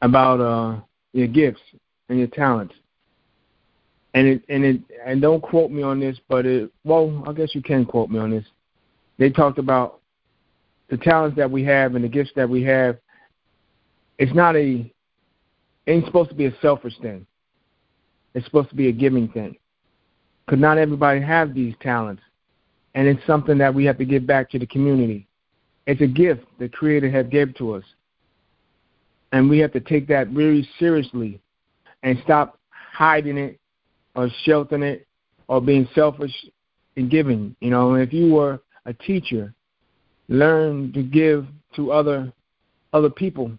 about 0.00 0.40
uh, 0.40 0.80
your 1.12 1.26
gifts 1.26 1.60
and 2.08 2.18
your 2.18 2.28
talents. 2.28 2.74
And 4.14 4.26
it 4.26 4.42
and 4.48 4.64
it 4.64 4.80
and 5.04 5.20
don't 5.20 5.42
quote 5.42 5.70
me 5.70 5.82
on 5.82 6.00
this, 6.00 6.18
but 6.28 6.46
it 6.46 6.72
well, 6.84 7.22
I 7.26 7.32
guess 7.32 7.54
you 7.54 7.62
can 7.62 7.84
quote 7.84 8.10
me 8.10 8.18
on 8.18 8.30
this. 8.30 8.46
They 9.18 9.30
talked 9.30 9.58
about 9.58 10.00
the 10.88 10.96
talents 10.96 11.36
that 11.36 11.50
we 11.50 11.64
have 11.64 11.94
and 11.94 12.04
the 12.04 12.08
gifts 12.08 12.30
that 12.36 12.48
we 12.48 12.62
have. 12.64 12.98
It's 14.18 14.34
not 14.34 14.56
a 14.56 14.92
ain't 15.86 16.04
supposed 16.04 16.30
to 16.30 16.34
be 16.36 16.46
a 16.46 16.54
selfish 16.60 16.94
thing. 17.00 17.26
It's 18.34 18.44
supposed 18.46 18.70
to 18.70 18.76
be 18.76 18.88
a 18.88 18.92
giving 18.92 19.28
thing. 19.28 19.56
Because 20.44 20.60
not 20.60 20.78
everybody 20.78 21.20
have 21.20 21.54
these 21.54 21.74
talents. 21.80 22.22
And 22.94 23.06
it's 23.06 23.24
something 23.26 23.58
that 23.58 23.74
we 23.74 23.84
have 23.84 23.98
to 23.98 24.04
give 24.04 24.26
back 24.26 24.50
to 24.50 24.58
the 24.58 24.66
community. 24.66 25.26
It's 25.86 26.00
a 26.00 26.06
gift 26.06 26.44
the 26.58 26.68
Creator 26.68 27.10
has 27.10 27.26
given 27.26 27.54
to 27.58 27.74
us. 27.74 27.84
And 29.32 29.48
we 29.48 29.58
have 29.58 29.72
to 29.72 29.80
take 29.80 30.08
that 30.08 30.28
very 30.28 30.68
seriously 30.78 31.40
and 32.02 32.18
stop 32.24 32.58
hiding 32.70 33.38
it 33.38 33.58
or 34.14 34.28
sheltering 34.44 34.82
it 34.82 35.06
or 35.48 35.60
being 35.60 35.88
selfish 35.94 36.32
in 36.96 37.08
giving. 37.08 37.54
You 37.60 37.70
know, 37.70 37.94
if 37.94 38.12
you 38.12 38.32
were 38.32 38.60
a 38.88 38.94
teacher, 38.94 39.54
learn 40.28 40.92
to 40.94 41.02
give 41.02 41.46
to 41.76 41.92
other 41.92 42.32
other 42.92 43.10
people 43.10 43.52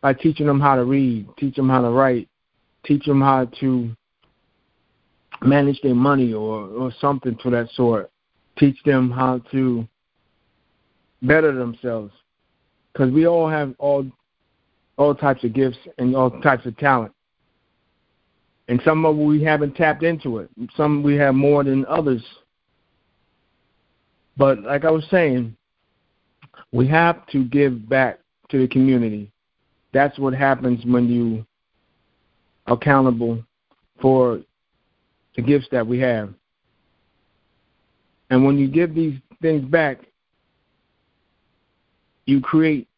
by 0.00 0.14
teaching 0.14 0.46
them 0.46 0.58
how 0.58 0.74
to 0.74 0.84
read, 0.84 1.28
teach 1.36 1.54
them 1.54 1.68
how 1.68 1.82
to 1.82 1.90
write, 1.90 2.28
teach 2.84 3.04
them 3.04 3.20
how 3.20 3.44
to 3.60 3.94
manage 5.42 5.80
their 5.82 5.94
money 5.94 6.32
or, 6.32 6.66
or 6.68 6.92
something 6.98 7.36
to 7.42 7.50
that 7.50 7.68
sort. 7.74 8.10
Teach 8.58 8.82
them 8.84 9.10
how 9.10 9.38
to 9.52 9.86
better 11.22 11.52
themselves. 11.54 12.12
Because 12.92 13.12
we 13.12 13.26
all 13.26 13.48
have 13.48 13.74
all 13.78 14.06
all 14.96 15.14
types 15.14 15.44
of 15.44 15.52
gifts 15.54 15.78
and 15.98 16.14
all 16.16 16.30
types 16.42 16.66
of 16.66 16.76
talent. 16.76 17.12
And 18.68 18.80
some 18.84 19.04
of 19.04 19.16
we 19.16 19.42
haven't 19.42 19.74
tapped 19.74 20.02
into 20.02 20.38
it. 20.38 20.50
Some 20.76 21.02
we 21.02 21.16
have 21.16 21.34
more 21.34 21.64
than 21.64 21.86
others. 21.86 22.22
But 24.40 24.62
like 24.62 24.86
I 24.86 24.90
was 24.90 25.04
saying, 25.10 25.54
we 26.72 26.88
have 26.88 27.26
to 27.26 27.44
give 27.44 27.86
back 27.90 28.20
to 28.48 28.58
the 28.58 28.66
community. 28.66 29.30
That's 29.92 30.18
what 30.18 30.32
happens 30.32 30.82
when 30.86 31.10
you 31.10 31.44
are 32.66 32.72
accountable 32.72 33.44
for 34.00 34.40
the 35.36 35.42
gifts 35.42 35.66
that 35.72 35.86
we 35.86 35.98
have. 35.98 36.32
And 38.30 38.42
when 38.42 38.56
you 38.56 38.66
give 38.66 38.94
these 38.94 39.20
things 39.42 39.62
back, 39.66 39.98
you 42.24 42.40
create 42.40 42.88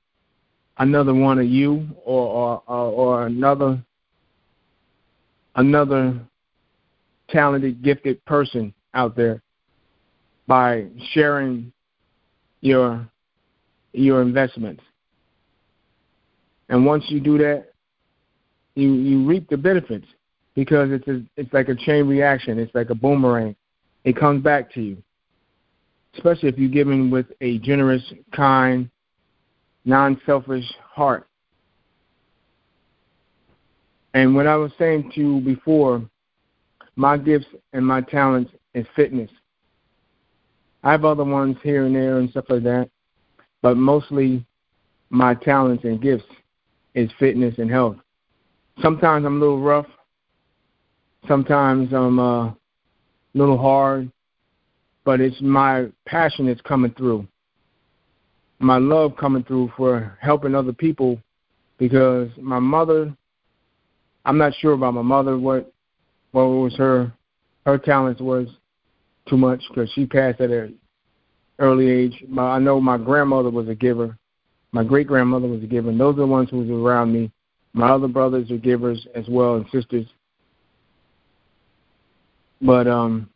another 0.78 1.12
one 1.12 1.40
of 1.40 1.46
you 1.46 1.88
or 2.04 2.62
or, 2.68 2.86
or 2.86 3.26
another 3.26 3.82
another 5.56 6.20
talented, 7.30 7.82
gifted 7.82 8.24
person 8.26 8.72
out 8.94 9.16
there 9.16 9.42
by 10.52 10.84
sharing 11.14 11.72
your 12.60 13.08
your 13.94 14.20
investments. 14.20 14.82
And 16.68 16.84
once 16.84 17.04
you 17.08 17.20
do 17.20 17.38
that, 17.38 17.72
you 18.74 18.92
you 18.92 19.26
reap 19.26 19.48
the 19.48 19.56
benefits 19.56 20.04
because 20.54 20.90
it's 20.90 21.08
a, 21.08 21.22
it's 21.38 21.50
like 21.54 21.70
a 21.70 21.74
chain 21.74 22.06
reaction. 22.06 22.58
It's 22.58 22.74
like 22.74 22.90
a 22.90 22.94
boomerang. 22.94 23.56
It 24.04 24.14
comes 24.14 24.42
back 24.42 24.70
to 24.74 24.82
you, 24.82 24.98
especially 26.16 26.50
if 26.50 26.58
you're 26.58 26.68
giving 26.68 27.10
with 27.10 27.28
a 27.40 27.56
generous, 27.60 28.02
kind, 28.36 28.90
non-selfish 29.86 30.70
heart. 30.84 31.26
And 34.12 34.34
what 34.34 34.46
I 34.46 34.56
was 34.56 34.72
saying 34.78 35.12
to 35.14 35.20
you 35.22 35.40
before, 35.40 36.02
my 36.96 37.16
gifts 37.16 37.46
and 37.72 37.86
my 37.86 38.02
talents 38.02 38.50
is 38.74 38.84
fitness. 38.94 39.30
I 40.82 40.92
have 40.92 41.04
other 41.04 41.24
ones 41.24 41.56
here 41.62 41.84
and 41.84 41.94
there 41.94 42.18
and 42.18 42.30
stuff 42.30 42.46
like 42.48 42.64
that, 42.64 42.90
but 43.60 43.76
mostly 43.76 44.44
my 45.10 45.34
talents 45.34 45.84
and 45.84 46.00
gifts 46.00 46.24
is 46.94 47.10
fitness 47.18 47.54
and 47.58 47.70
health. 47.70 47.96
Sometimes 48.80 49.24
I'm 49.24 49.36
a 49.36 49.40
little 49.40 49.60
rough. 49.60 49.86
Sometimes 51.28 51.92
I'm 51.92 52.18
uh, 52.18 52.46
a 52.46 52.56
little 53.34 53.58
hard, 53.58 54.10
but 55.04 55.20
it's 55.20 55.40
my 55.40 55.86
passion 56.06 56.46
that's 56.46 56.60
coming 56.62 56.92
through. 56.92 57.26
My 58.58 58.78
love 58.78 59.16
coming 59.16 59.44
through 59.44 59.72
for 59.76 60.18
helping 60.20 60.54
other 60.54 60.72
people 60.72 61.18
because 61.78 62.28
my 62.38 62.58
mother, 62.58 63.14
I'm 64.24 64.38
not 64.38 64.54
sure 64.60 64.72
about 64.72 64.94
my 64.94 65.02
mother 65.02 65.38
what 65.38 65.72
what 66.32 66.44
was 66.44 66.74
her 66.76 67.12
her 67.66 67.78
talents 67.78 68.20
was 68.20 68.48
too 69.32 69.38
much 69.38 69.62
because 69.68 69.90
she 69.94 70.04
passed 70.04 70.42
at 70.42 70.50
an 70.50 70.74
early 71.58 71.90
age. 71.90 72.22
But 72.28 72.42
I 72.42 72.58
know 72.58 72.78
my 72.82 72.98
grandmother 72.98 73.48
was 73.48 73.66
a 73.66 73.74
giver. 73.74 74.18
My 74.72 74.84
great 74.84 75.06
grandmother 75.06 75.48
was 75.48 75.62
a 75.62 75.66
giver. 75.66 75.88
And 75.88 75.98
those 75.98 76.14
are 76.16 76.18
the 76.18 76.26
ones 76.26 76.50
who 76.50 76.58
was 76.58 76.68
around 76.68 77.14
me. 77.14 77.32
My 77.72 77.88
other 77.88 78.08
brothers 78.08 78.50
are 78.50 78.58
givers 78.58 79.06
as 79.14 79.24
well 79.30 79.54
and 79.54 79.64
sisters. 79.72 80.06
But 82.60 82.86
um 82.86 83.30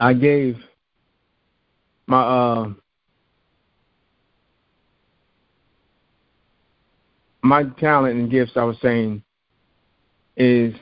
I 0.00 0.12
gave 0.12 0.56
my 2.08 2.20
uh 2.20 2.68
my 7.42 7.62
talent 7.78 8.18
and 8.18 8.30
gifts 8.30 8.56
I 8.56 8.64
was 8.64 8.76
saying 8.82 9.22
is 10.36 10.74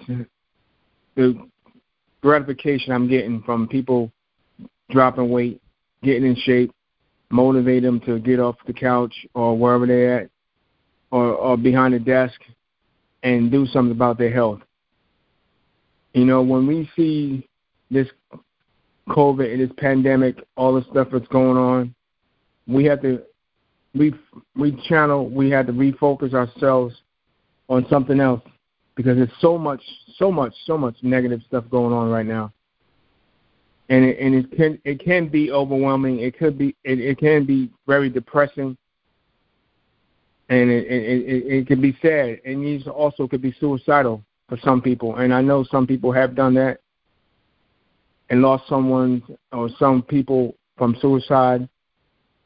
the 1.14 1.46
gratification 2.22 2.92
I'm 2.92 3.08
getting 3.08 3.42
from 3.42 3.68
people 3.68 4.10
dropping 4.90 5.30
weight, 5.30 5.60
getting 6.02 6.24
in 6.24 6.36
shape, 6.36 6.72
motivate 7.30 7.82
them 7.82 8.00
to 8.00 8.18
get 8.18 8.40
off 8.40 8.56
the 8.66 8.72
couch 8.72 9.14
or 9.34 9.56
wherever 9.56 9.86
they're 9.86 10.20
at 10.20 10.30
or, 11.10 11.34
or 11.34 11.56
behind 11.56 11.94
the 11.94 11.98
desk 11.98 12.40
and 13.22 13.50
do 13.50 13.66
something 13.66 13.92
about 13.92 14.18
their 14.18 14.32
health. 14.32 14.60
You 16.14 16.24
know, 16.24 16.42
when 16.42 16.66
we 16.66 16.90
see 16.94 17.48
this 17.90 18.08
COVID 19.08 19.50
and 19.50 19.60
this 19.60 19.74
pandemic, 19.78 20.36
all 20.56 20.74
the 20.74 20.84
stuff 20.90 21.08
that's 21.12 21.26
going 21.28 21.56
on, 21.56 21.94
we 22.66 22.84
have 22.84 23.02
to 23.02 23.22
we 23.94 24.14
we 24.56 24.72
channel 24.88 25.28
we 25.28 25.50
have 25.50 25.66
to 25.66 25.72
refocus 25.72 26.32
ourselves 26.32 26.94
on 27.68 27.86
something 27.90 28.20
else 28.20 28.42
because 28.94 29.16
there's 29.16 29.30
so 29.40 29.56
much 29.56 29.82
so 30.16 30.30
much 30.30 30.52
so 30.66 30.76
much 30.76 30.96
negative 31.02 31.40
stuff 31.46 31.64
going 31.70 31.92
on 31.92 32.10
right 32.10 32.26
now. 32.26 32.52
And 33.88 34.04
it, 34.04 34.18
and 34.20 34.34
it 34.34 34.56
can 34.56 34.78
it 34.84 35.04
can 35.04 35.28
be 35.28 35.50
overwhelming. 35.50 36.20
It 36.20 36.38
could 36.38 36.58
be 36.58 36.76
it, 36.84 37.00
it 37.00 37.18
can 37.18 37.44
be 37.44 37.70
very 37.86 38.08
depressing. 38.08 38.76
And 40.48 40.70
it, 40.70 40.86
it 40.86 41.28
it 41.28 41.52
it 41.58 41.66
can 41.66 41.80
be 41.80 41.96
sad. 42.02 42.40
And 42.44 42.64
it 42.64 42.86
also 42.86 43.26
could 43.26 43.42
be 43.42 43.54
suicidal 43.58 44.24
for 44.48 44.58
some 44.62 44.82
people. 44.82 45.16
And 45.16 45.32
i 45.32 45.40
know 45.40 45.64
some 45.64 45.86
people 45.86 46.12
have 46.12 46.34
done 46.34 46.54
that 46.54 46.80
and 48.30 48.42
lost 48.42 48.68
someone 48.68 49.22
or 49.52 49.68
some 49.78 50.02
people 50.02 50.54
from 50.76 50.96
suicide. 51.00 51.68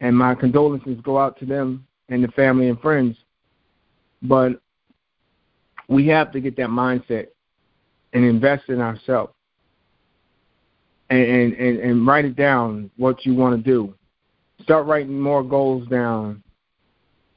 And 0.01 0.17
my 0.17 0.35
condolences 0.35 1.01
go 1.03 1.19
out 1.19 1.39
to 1.39 1.47
them 1.47 1.87
and 2.09 2.23
the 2.23 2.29
family 2.29 2.69
and 2.69 2.81
friends. 2.81 3.17
But 4.23 4.61
we 5.89 6.07
have 6.09 6.33
to 6.33 6.41
get 6.41 6.57
that 6.57 6.69
mindset 6.69 7.29
and 8.13 8.25
invest 8.25 8.69
in 8.69 8.81
ourselves 8.81 9.33
and, 11.11 11.55
and, 11.55 11.79
and 11.79 12.07
write 12.07 12.25
it 12.25 12.37
down 12.37 12.91
what 12.97 13.25
you 13.25 13.35
want 13.35 13.57
to 13.57 13.71
do. 13.71 13.95
Start 14.63 14.87
writing 14.87 15.21
more 15.21 15.43
goals 15.43 15.87
down. 15.89 16.43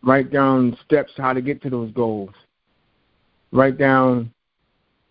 Write 0.02 0.32
down 0.32 0.78
steps 0.86 1.12
how 1.18 1.34
to 1.34 1.42
get 1.42 1.62
to 1.62 1.70
those 1.70 1.92
goals. 1.92 2.32
Write 3.52 3.78
down 3.78 4.32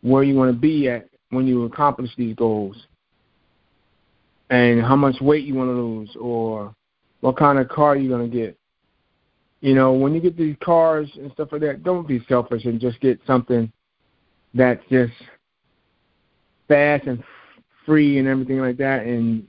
where 0.00 0.22
you 0.22 0.34
want 0.34 0.52
to 0.52 0.58
be 0.58 0.88
at 0.88 1.08
when 1.30 1.46
you 1.46 1.64
accomplish 1.64 2.10
these 2.16 2.34
goals 2.34 2.76
and 4.50 4.80
how 4.82 4.96
much 4.96 5.16
weight 5.20 5.44
you 5.44 5.54
want 5.54 5.68
to 5.68 5.72
lose 5.72 6.16
or 6.18 6.74
what 7.20 7.36
kind 7.36 7.58
of 7.58 7.68
car 7.68 7.96
you're 7.96 8.16
going 8.16 8.30
to 8.30 8.36
get. 8.36 8.57
You 9.60 9.74
know, 9.74 9.92
when 9.92 10.14
you 10.14 10.20
get 10.20 10.36
these 10.36 10.56
cars 10.62 11.10
and 11.16 11.32
stuff 11.32 11.48
like 11.50 11.62
that, 11.62 11.82
don't 11.82 12.06
be 12.06 12.24
selfish 12.28 12.64
and 12.64 12.80
just 12.80 13.00
get 13.00 13.20
something 13.26 13.72
that's 14.54 14.82
just 14.88 15.12
fast 16.68 17.06
and 17.06 17.22
free 17.84 18.18
and 18.18 18.28
everything 18.28 18.60
like 18.60 18.76
that. 18.76 19.04
And 19.04 19.46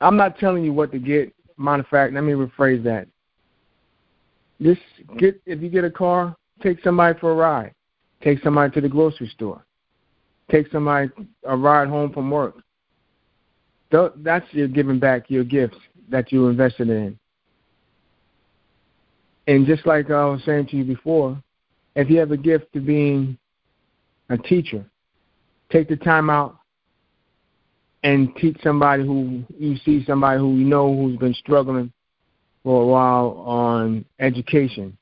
I'm 0.00 0.16
not 0.16 0.38
telling 0.38 0.64
you 0.64 0.72
what 0.72 0.92
to 0.92 0.98
get. 0.98 1.34
Matter 1.56 1.82
of 1.82 1.88
fact, 1.88 2.12
let 2.12 2.24
me 2.24 2.32
rephrase 2.32 2.82
that. 2.84 3.06
Just 4.60 4.80
get 5.18 5.40
if 5.46 5.62
you 5.62 5.68
get 5.68 5.84
a 5.84 5.90
car, 5.90 6.36
take 6.62 6.82
somebody 6.82 7.18
for 7.18 7.32
a 7.32 7.34
ride. 7.34 7.72
Take 8.22 8.42
somebody 8.42 8.72
to 8.74 8.80
the 8.80 8.88
grocery 8.88 9.28
store. 9.28 9.64
Take 10.50 10.70
somebody 10.70 11.10
a 11.44 11.56
ride 11.56 11.88
home 11.88 12.12
from 12.12 12.30
work. 12.30 12.56
That's 13.90 14.46
your 14.52 14.68
giving 14.68 14.98
back 14.98 15.30
your 15.30 15.44
gifts 15.44 15.76
that 16.08 16.32
you 16.32 16.48
invested 16.48 16.90
in. 16.90 17.18
And 19.46 19.66
just 19.66 19.86
like 19.86 20.10
I 20.10 20.24
was 20.24 20.42
saying 20.44 20.68
to 20.68 20.76
you 20.76 20.84
before, 20.84 21.40
if 21.96 22.08
you 22.10 22.18
have 22.18 22.30
a 22.30 22.36
gift 22.36 22.72
to 22.72 22.80
being 22.80 23.38
a 24.30 24.38
teacher, 24.38 24.84
take 25.70 25.88
the 25.88 25.96
time 25.96 26.30
out 26.30 26.56
and 28.02 28.34
teach 28.36 28.56
somebody 28.62 29.04
who 29.04 29.44
you 29.58 29.76
see 29.78 30.04
somebody 30.04 30.38
who 30.38 30.56
you 30.56 30.64
know 30.64 30.94
who's 30.94 31.18
been 31.18 31.34
struggling 31.34 31.92
for 32.62 32.82
a 32.82 32.86
while 32.86 33.42
on 33.46 34.04
education. 34.18 34.96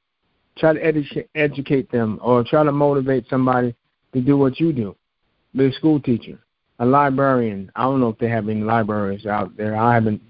Try 0.58 0.74
to 0.74 0.80
edu- 0.80 1.28
educate 1.34 1.90
them 1.90 2.18
or 2.22 2.44
try 2.44 2.62
to 2.64 2.72
motivate 2.72 3.28
somebody 3.28 3.74
to 4.12 4.20
do 4.20 4.36
what 4.36 4.60
you 4.60 4.72
do. 4.72 4.96
Be 5.54 5.66
a 5.66 5.72
school 5.72 6.00
teacher, 6.00 6.38
a 6.78 6.86
librarian. 6.86 7.70
I 7.74 7.82
don't 7.84 8.00
know 8.00 8.10
if 8.10 8.18
they 8.18 8.28
have 8.28 8.48
any 8.48 8.60
libraries 8.60 9.26
out 9.26 9.56
there. 9.56 9.76
I 9.76 9.94
haven't 9.94 10.22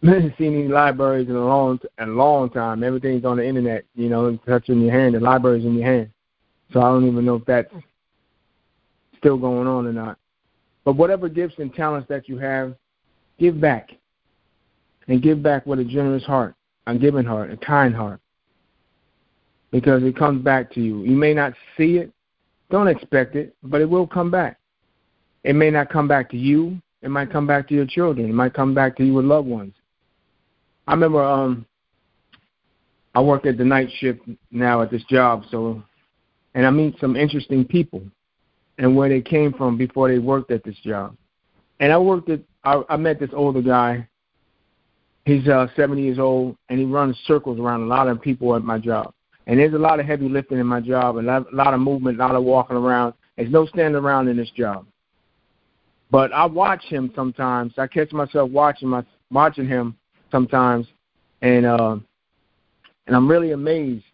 seen 0.38 0.54
any 0.54 0.68
libraries 0.68 1.28
in 1.28 1.34
a 1.34 1.44
long 1.44 1.80
a 1.98 2.06
long 2.06 2.50
time. 2.50 2.84
Everything's 2.84 3.24
on 3.24 3.38
the 3.38 3.46
internet, 3.46 3.84
you 3.94 4.08
know, 4.08 4.36
touching 4.46 4.80
your 4.80 4.92
hand. 4.92 5.14
The 5.14 5.20
library's 5.20 5.64
in 5.64 5.74
your 5.74 5.86
hand. 5.90 6.10
So 6.72 6.80
I 6.80 6.88
don't 6.88 7.06
even 7.08 7.24
know 7.24 7.36
if 7.36 7.44
that's 7.46 7.72
still 9.16 9.36
going 9.36 9.66
on 9.66 9.86
or 9.86 9.92
not. 9.92 10.18
But 10.84 10.96
whatever 10.96 11.28
gifts 11.28 11.56
and 11.58 11.74
talents 11.74 12.08
that 12.08 12.28
you 12.28 12.38
have, 12.38 12.74
give 13.38 13.60
back. 13.60 13.90
And 15.08 15.22
give 15.22 15.42
back 15.42 15.66
with 15.66 15.80
a 15.80 15.84
generous 15.84 16.24
heart, 16.24 16.54
a 16.86 16.94
giving 16.94 17.24
heart, 17.24 17.50
a 17.50 17.56
kind 17.56 17.94
heart. 17.94 18.20
Because 19.70 20.02
it 20.02 20.16
comes 20.16 20.42
back 20.44 20.72
to 20.74 20.80
you. 20.80 21.02
You 21.02 21.16
may 21.16 21.34
not 21.34 21.54
see 21.76 21.96
it, 21.96 22.12
don't 22.70 22.88
expect 22.88 23.34
it, 23.34 23.54
but 23.62 23.80
it 23.80 23.88
will 23.88 24.06
come 24.06 24.30
back. 24.30 24.58
It 25.44 25.54
may 25.54 25.70
not 25.70 25.90
come 25.90 26.06
back 26.08 26.30
to 26.30 26.36
you. 26.36 26.80
It 27.02 27.10
might 27.10 27.32
come 27.32 27.46
back 27.46 27.68
to 27.68 27.74
your 27.74 27.86
children. 27.86 28.28
It 28.28 28.34
might 28.34 28.54
come 28.54 28.74
back 28.74 28.96
to 28.96 29.04
you 29.04 29.14
with 29.14 29.24
loved 29.24 29.48
ones. 29.48 29.74
I 30.88 30.92
remember 30.92 31.22
um 31.22 31.66
I 33.14 33.20
work 33.20 33.44
at 33.44 33.58
the 33.58 33.64
night 33.64 33.90
shift 33.98 34.20
now 34.50 34.80
at 34.80 34.90
this 34.90 35.04
job, 35.04 35.44
so 35.50 35.82
and 36.54 36.66
I 36.66 36.70
meet 36.70 36.98
some 36.98 37.14
interesting 37.14 37.66
people 37.66 38.02
and 38.78 38.96
where 38.96 39.10
they 39.10 39.20
came 39.20 39.52
from 39.52 39.76
before 39.76 40.08
they 40.08 40.18
worked 40.18 40.50
at 40.50 40.64
this 40.64 40.76
job. 40.76 41.14
And 41.80 41.92
I 41.92 41.98
worked 41.98 42.30
at 42.30 42.40
I, 42.64 42.82
I 42.88 42.96
met 42.96 43.20
this 43.20 43.28
older 43.34 43.60
guy. 43.60 44.08
He's 45.26 45.46
uh 45.46 45.66
70 45.76 46.02
years 46.02 46.18
old 46.18 46.56
and 46.70 46.78
he 46.78 46.86
runs 46.86 47.18
circles 47.26 47.60
around 47.60 47.82
a 47.82 47.86
lot 47.86 48.08
of 48.08 48.22
people 48.22 48.56
at 48.56 48.64
my 48.64 48.78
job. 48.78 49.12
And 49.46 49.58
there's 49.58 49.74
a 49.74 49.78
lot 49.78 50.00
of 50.00 50.06
heavy 50.06 50.30
lifting 50.30 50.58
in 50.58 50.66
my 50.66 50.80
job, 50.80 51.18
a 51.18 51.20
lot, 51.20 51.52
a 51.52 51.54
lot 51.54 51.74
of 51.74 51.80
movement, 51.80 52.18
a 52.18 52.26
lot 52.26 52.34
of 52.34 52.44
walking 52.44 52.76
around. 52.76 53.12
There's 53.36 53.50
no 53.52 53.66
standing 53.66 54.02
around 54.02 54.28
in 54.28 54.38
this 54.38 54.50
job. 54.56 54.86
But 56.10 56.32
I 56.32 56.46
watch 56.46 56.84
him 56.84 57.12
sometimes. 57.14 57.74
I 57.76 57.86
catch 57.88 58.10
myself 58.12 58.50
watching 58.50 58.88
my 58.88 59.04
watching 59.30 59.68
him 59.68 59.97
sometimes, 60.30 60.86
and 61.42 61.66
uh, 61.66 61.96
and 63.06 63.16
I'm 63.16 63.28
really 63.28 63.52
amazed. 63.52 64.04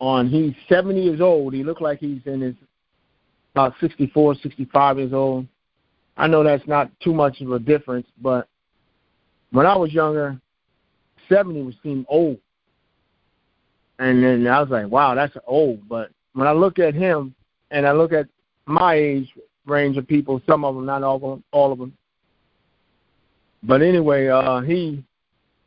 On 0.00 0.28
he's 0.28 0.52
70 0.68 1.00
years 1.00 1.20
old. 1.20 1.54
He 1.54 1.62
looked 1.62 1.80
like 1.80 2.00
he's 2.00 2.20
in 2.26 2.40
his 2.40 2.54
about 3.54 3.74
64, 3.80 4.34
65 4.42 4.98
years 4.98 5.12
old. 5.12 5.46
I 6.16 6.26
know 6.26 6.42
that's 6.42 6.66
not 6.66 6.90
too 7.00 7.12
much 7.12 7.40
of 7.40 7.52
a 7.52 7.58
difference, 7.58 8.06
but 8.20 8.48
when 9.52 9.66
I 9.66 9.76
was 9.76 9.92
younger, 9.92 10.38
70 11.28 11.62
would 11.62 11.76
seem 11.82 12.04
old. 12.08 12.38
And 13.98 14.22
then 14.22 14.46
I 14.46 14.60
was 14.60 14.70
like, 14.70 14.88
wow, 14.88 15.14
that's 15.14 15.36
old. 15.46 15.88
But 15.88 16.10
when 16.34 16.48
I 16.48 16.52
look 16.52 16.78
at 16.78 16.94
him 16.94 17.34
and 17.70 17.86
I 17.86 17.92
look 17.92 18.12
at 18.12 18.26
my 18.66 18.94
age 18.94 19.32
range 19.66 19.96
of 19.96 20.06
people, 20.06 20.42
some 20.48 20.64
of 20.64 20.74
them, 20.74 20.86
not 20.86 21.02
all 21.02 21.16
of 21.16 21.22
them, 21.22 21.44
all 21.52 21.72
of 21.72 21.78
them. 21.78 21.96
But 23.62 23.82
anyway, 23.82 24.28
uh, 24.28 24.60
he 24.60 25.02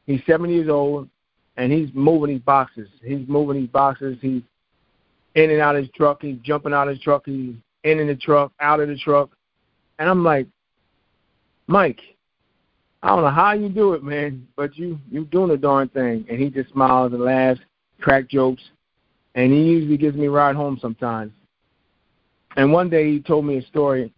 he's 0.07 0.21
70 0.25 0.53
years 0.53 0.69
old 0.69 1.07
and 1.57 1.71
he's 1.71 1.89
moving 1.93 2.35
these 2.35 2.43
boxes. 2.43 2.87
He's 3.03 3.27
moving 3.27 3.61
these 3.61 3.69
boxes. 3.69 4.17
He's 4.21 4.41
in 5.35 5.51
and 5.51 5.61
out 5.61 5.75
of 5.75 5.83
his 5.83 5.91
truck. 5.91 6.21
He's 6.21 6.39
jumping 6.41 6.73
out 6.73 6.87
of 6.87 6.95
his 6.95 7.03
truck. 7.03 7.23
He's 7.25 7.53
in 7.83 7.99
in 7.99 8.07
the 8.07 8.15
truck, 8.15 8.51
out 8.59 8.79
of 8.79 8.87
the 8.87 8.97
truck. 8.97 9.29
And 9.99 10.09
I'm 10.09 10.23
like, 10.23 10.47
Mike, 11.67 11.99
I 13.03 13.09
don't 13.09 13.23
know 13.23 13.29
how 13.29 13.53
you 13.53 13.69
do 13.69 13.93
it, 13.93 14.03
man, 14.03 14.47
but 14.55 14.75
you 14.77 14.99
you 15.11 15.25
doing 15.25 15.49
the 15.49 15.57
darn 15.57 15.89
thing. 15.89 16.25
And 16.29 16.39
he 16.39 16.49
just 16.49 16.71
smiles 16.71 17.13
and 17.13 17.21
laughs, 17.21 17.59
crack 18.01 18.27
jokes, 18.27 18.63
and 19.35 19.51
he 19.51 19.61
usually 19.63 19.97
gives 19.97 20.17
me 20.17 20.27
a 20.27 20.31
ride 20.31 20.55
home 20.55 20.77
sometimes. 20.81 21.31
And 22.55 22.71
one 22.71 22.89
day 22.89 23.11
he 23.11 23.19
told 23.19 23.45
me 23.45 23.57
a 23.57 23.61
story 23.63 24.11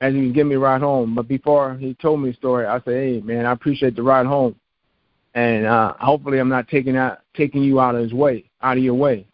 as 0.00 0.14
he 0.14 0.20
was 0.26 0.32
giving 0.32 0.50
me 0.50 0.54
a 0.56 0.60
ride 0.60 0.82
home. 0.82 1.14
But 1.14 1.28
before 1.28 1.76
he 1.76 1.94
told 1.94 2.20
me 2.20 2.30
a 2.30 2.34
story, 2.34 2.66
I 2.66 2.78
said, 2.80 2.94
"Hey, 2.94 3.20
man, 3.20 3.46
I 3.46 3.52
appreciate 3.52 3.96
the 3.96 4.02
ride 4.02 4.26
home, 4.26 4.54
and 5.34 5.66
uh, 5.66 5.94
hopefully 6.00 6.38
I'm 6.38 6.48
not 6.48 6.68
taking 6.68 6.96
out 6.96 7.20
taking 7.34 7.62
you 7.62 7.80
out 7.80 7.94
of 7.94 8.02
his 8.02 8.12
way, 8.12 8.50
out 8.62 8.76
of 8.76 8.82
your 8.82 8.94
way." 8.94 9.26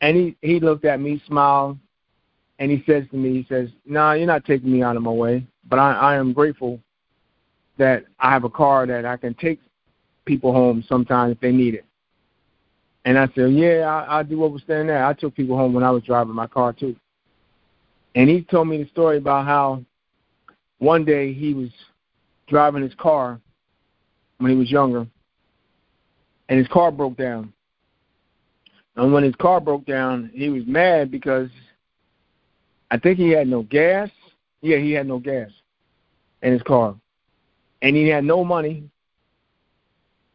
And 0.00 0.16
he 0.16 0.36
he 0.42 0.60
looked 0.60 0.84
at 0.84 1.00
me, 1.00 1.22
smiled, 1.26 1.78
and 2.58 2.70
he 2.70 2.82
says 2.86 3.04
to 3.10 3.16
me, 3.16 3.32
he 3.34 3.46
says, 3.48 3.70
"No, 3.86 4.00
nah, 4.00 4.12
you're 4.12 4.26
not 4.26 4.44
taking 4.44 4.72
me 4.72 4.82
out 4.82 4.96
of 4.96 5.02
my 5.02 5.10
way, 5.10 5.46
but 5.68 5.78
I, 5.78 5.92
I 5.92 6.16
am 6.16 6.32
grateful 6.32 6.80
that 7.78 8.04
I 8.20 8.30
have 8.30 8.44
a 8.44 8.50
car 8.50 8.86
that 8.86 9.04
I 9.04 9.16
can 9.16 9.34
take 9.34 9.60
people 10.24 10.52
home 10.52 10.84
sometimes 10.88 11.32
if 11.32 11.40
they 11.40 11.52
need 11.52 11.74
it." 11.74 11.84
And 13.04 13.18
I 13.18 13.28
said, 13.34 13.52
"Yeah, 13.52 13.86
I, 13.86 14.18
I 14.18 14.22
do 14.22 14.38
what 14.38 14.52
was 14.52 14.62
understand 14.62 14.90
that. 14.90 15.04
I 15.04 15.12
took 15.12 15.34
people 15.34 15.56
home 15.56 15.72
when 15.72 15.84
I 15.84 15.90
was 15.90 16.02
driving 16.02 16.34
my 16.34 16.46
car 16.46 16.72
too." 16.72 16.96
And 18.14 18.28
he 18.28 18.42
told 18.42 18.68
me 18.68 18.82
the 18.82 18.88
story 18.90 19.16
about 19.16 19.46
how 19.46 19.82
one 20.78 21.04
day 21.04 21.32
he 21.32 21.54
was 21.54 21.70
driving 22.48 22.82
his 22.82 22.94
car 22.94 23.40
when 24.38 24.50
he 24.50 24.56
was 24.56 24.70
younger, 24.70 25.06
and 26.48 26.58
his 26.58 26.68
car 26.68 26.90
broke 26.90 27.16
down. 27.16 27.52
And 28.96 29.12
when 29.12 29.22
his 29.22 29.34
car 29.36 29.60
broke 29.60 29.86
down, 29.86 30.30
he 30.34 30.48
was 30.50 30.64
mad 30.66 31.10
because 31.10 31.48
I 32.90 32.98
think 32.98 33.18
he 33.18 33.30
had 33.30 33.48
no 33.48 33.62
gas. 33.62 34.10
Yeah, 34.60 34.76
he 34.78 34.92
had 34.92 35.06
no 35.06 35.18
gas 35.18 35.50
in 36.42 36.52
his 36.52 36.62
car. 36.62 36.94
And 37.80 37.96
he 37.96 38.08
had 38.08 38.24
no 38.24 38.44
money. 38.44 38.84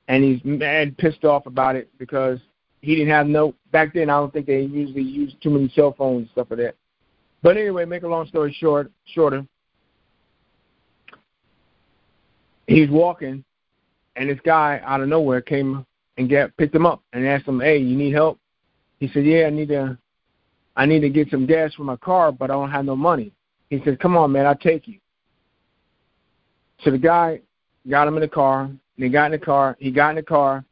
And 0.07 0.23
he's 0.23 0.43
mad, 0.43 0.97
pissed 0.97 1.23
off 1.23 1.45
about 1.45 1.75
it 1.75 1.89
because 1.97 2.39
he 2.81 2.95
didn't 2.95 3.11
have 3.11 3.27
no. 3.27 3.53
Back 3.71 3.93
then, 3.93 4.09
I 4.09 4.13
don't 4.13 4.31
think 4.31 4.47
they 4.47 4.61
usually 4.61 5.03
used 5.03 5.41
too 5.41 5.49
many 5.49 5.69
cell 5.75 5.93
phones 5.97 6.21
and 6.21 6.29
stuff 6.31 6.47
like 6.49 6.59
that. 6.59 6.75
But 7.43 7.57
anyway, 7.57 7.85
make 7.85 8.03
a 8.03 8.07
long 8.07 8.25
story 8.27 8.55
short, 8.57 8.91
shorter. 9.05 9.45
He's 12.67 12.89
walking, 12.89 13.43
and 14.15 14.29
this 14.29 14.39
guy 14.43 14.81
out 14.83 15.01
of 15.01 15.09
nowhere 15.09 15.41
came 15.41 15.85
and 16.17 16.29
get 16.29 16.55
picked 16.57 16.75
him 16.75 16.85
up 16.85 17.01
and 17.13 17.27
asked 17.27 17.47
him, 17.47 17.59
"Hey, 17.59 17.77
you 17.77 17.95
need 17.95 18.13
help?" 18.13 18.39
He 18.99 19.07
said, 19.09 19.25
"Yeah, 19.25 19.47
I 19.47 19.49
need 19.49 19.69
to, 19.69 19.97
I 20.75 20.85
need 20.85 21.01
to 21.01 21.09
get 21.09 21.29
some 21.29 21.45
gas 21.45 21.73
for 21.73 21.83
my 21.83 21.95
car, 21.97 22.31
but 22.31 22.49
I 22.49 22.53
don't 22.53 22.71
have 22.71 22.85
no 22.85 22.95
money." 22.95 23.31
He 23.69 23.81
said, 23.83 23.99
"Come 23.99 24.17
on, 24.17 24.31
man, 24.31 24.45
I'll 24.45 24.55
take 24.55 24.87
you." 24.87 24.99
So 26.83 26.91
the 26.91 26.97
guy 26.97 27.41
got 27.89 28.07
him 28.07 28.15
in 28.15 28.21
the 28.21 28.27
car. 28.27 28.63
And 28.63 28.79
he 28.97 29.09
got 29.09 29.25
in 29.25 29.31
the 29.39 29.45
car. 29.45 29.75
He 29.79 29.91
got 29.91 30.09
in 30.09 30.15
the 30.15 30.23
car. 30.23 30.65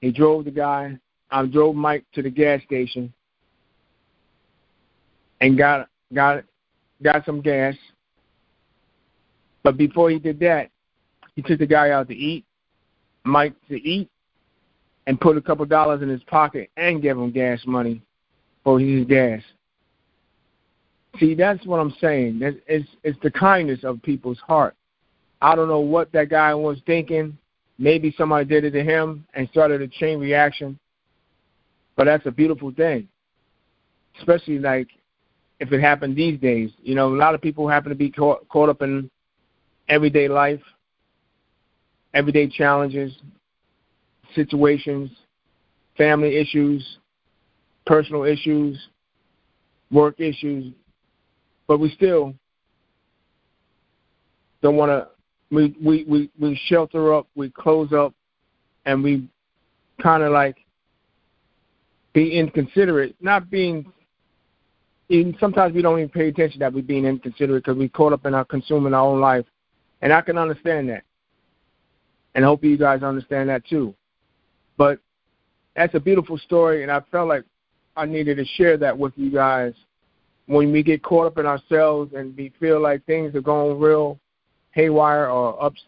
He 0.00 0.10
drove 0.10 0.44
the 0.44 0.50
guy. 0.50 0.98
I 1.30 1.46
drove 1.46 1.74
Mike 1.74 2.04
to 2.12 2.22
the 2.22 2.30
gas 2.30 2.62
station 2.64 3.12
and 5.40 5.56
got 5.56 5.88
got 6.12 6.44
got 7.02 7.24
some 7.24 7.40
gas. 7.40 7.74
But 9.62 9.76
before 9.76 10.10
he 10.10 10.18
did 10.18 10.38
that, 10.40 10.70
he 11.34 11.42
took 11.42 11.58
the 11.58 11.66
guy 11.66 11.90
out 11.90 12.08
to 12.08 12.14
eat, 12.14 12.44
Mike 13.24 13.54
to 13.68 13.76
eat, 13.76 14.10
and 15.06 15.20
put 15.20 15.36
a 15.36 15.40
couple 15.40 15.64
dollars 15.66 16.02
in 16.02 16.08
his 16.08 16.22
pocket 16.24 16.70
and 16.76 17.02
give 17.02 17.18
him 17.18 17.30
gas 17.30 17.60
money 17.66 18.02
for 18.64 18.78
his 18.78 19.04
gas. 19.06 19.42
See, 21.18 21.34
that's 21.34 21.64
what 21.66 21.80
I'm 21.80 21.94
saying. 22.00 22.38
It's, 22.40 22.58
it's, 22.66 22.88
it's 23.02 23.18
the 23.22 23.30
kindness 23.30 23.80
of 23.84 24.02
people's 24.02 24.38
heart. 24.38 24.74
I 25.40 25.54
don't 25.54 25.68
know 25.68 25.80
what 25.80 26.12
that 26.12 26.30
guy 26.30 26.54
was 26.54 26.78
thinking. 26.86 27.36
Maybe 27.78 28.14
somebody 28.16 28.44
did 28.44 28.64
it 28.64 28.70
to 28.72 28.84
him 28.84 29.26
and 29.34 29.48
started 29.50 29.82
a 29.82 29.88
chain 29.88 30.20
reaction. 30.20 30.78
But 31.96 32.04
that's 32.04 32.26
a 32.26 32.30
beautiful 32.30 32.72
thing. 32.72 33.08
Especially 34.18 34.58
like 34.58 34.88
if 35.58 35.72
it 35.72 35.80
happened 35.80 36.16
these 36.16 36.38
days. 36.40 36.70
You 36.82 36.94
know, 36.94 37.14
a 37.14 37.16
lot 37.16 37.34
of 37.34 37.42
people 37.42 37.68
happen 37.68 37.90
to 37.90 37.96
be 37.96 38.10
caught, 38.10 38.48
caught 38.48 38.68
up 38.68 38.82
in 38.82 39.10
everyday 39.88 40.28
life, 40.28 40.60
everyday 42.14 42.46
challenges, 42.46 43.12
situations, 44.34 45.10
family 45.96 46.36
issues, 46.36 46.98
personal 47.86 48.24
issues, 48.24 48.78
work 49.90 50.20
issues, 50.20 50.72
but 51.66 51.78
we 51.78 51.90
still 51.90 52.34
don't 54.62 54.76
want 54.76 54.90
to. 54.90 55.08
We, 55.50 55.76
we 55.84 56.04
we 56.04 56.30
we 56.40 56.60
shelter 56.66 57.12
up, 57.12 57.26
we 57.34 57.50
close 57.50 57.92
up, 57.92 58.14
and 58.86 59.02
we 59.02 59.28
kind 60.02 60.22
of 60.22 60.32
like 60.32 60.56
be 62.12 62.38
inconsiderate, 62.38 63.16
not 63.20 63.50
being 63.50 63.92
even 65.08 65.36
sometimes 65.38 65.74
we 65.74 65.82
don't 65.82 65.98
even 65.98 66.08
pay 66.08 66.28
attention 66.28 66.60
that 66.60 66.72
we're 66.72 66.82
being 66.82 67.04
inconsiderate 67.04 67.64
because 67.64 67.76
we're 67.76 67.88
caught 67.88 68.14
up 68.14 68.24
in 68.24 68.34
our 68.34 68.44
consuming 68.44 68.94
our 68.94 69.06
own 69.06 69.20
life. 69.20 69.44
And 70.00 70.12
I 70.12 70.22
can 70.22 70.38
understand 70.38 70.88
that. 70.88 71.04
And 72.34 72.44
I 72.44 72.48
hope 72.48 72.64
you 72.64 72.78
guys 72.78 73.02
understand 73.02 73.50
that 73.50 73.66
too. 73.66 73.94
But 74.82 74.98
that's 75.76 75.94
a 75.94 76.00
beautiful 76.00 76.36
story, 76.38 76.82
and 76.82 76.90
I 76.90 77.02
felt 77.12 77.28
like 77.28 77.44
I 77.96 78.04
needed 78.04 78.36
to 78.38 78.44
share 78.56 78.76
that 78.78 78.98
with 78.98 79.12
you 79.14 79.30
guys. 79.30 79.74
When 80.46 80.72
we 80.72 80.82
get 80.82 81.04
caught 81.04 81.28
up 81.28 81.38
in 81.38 81.46
ourselves 81.46 82.14
and 82.14 82.36
we 82.36 82.52
feel 82.58 82.82
like 82.82 83.06
things 83.06 83.32
are 83.36 83.42
going 83.42 83.78
real 83.78 84.18
haywire 84.72 85.30
or 85.30 85.62
ups, 85.62 85.80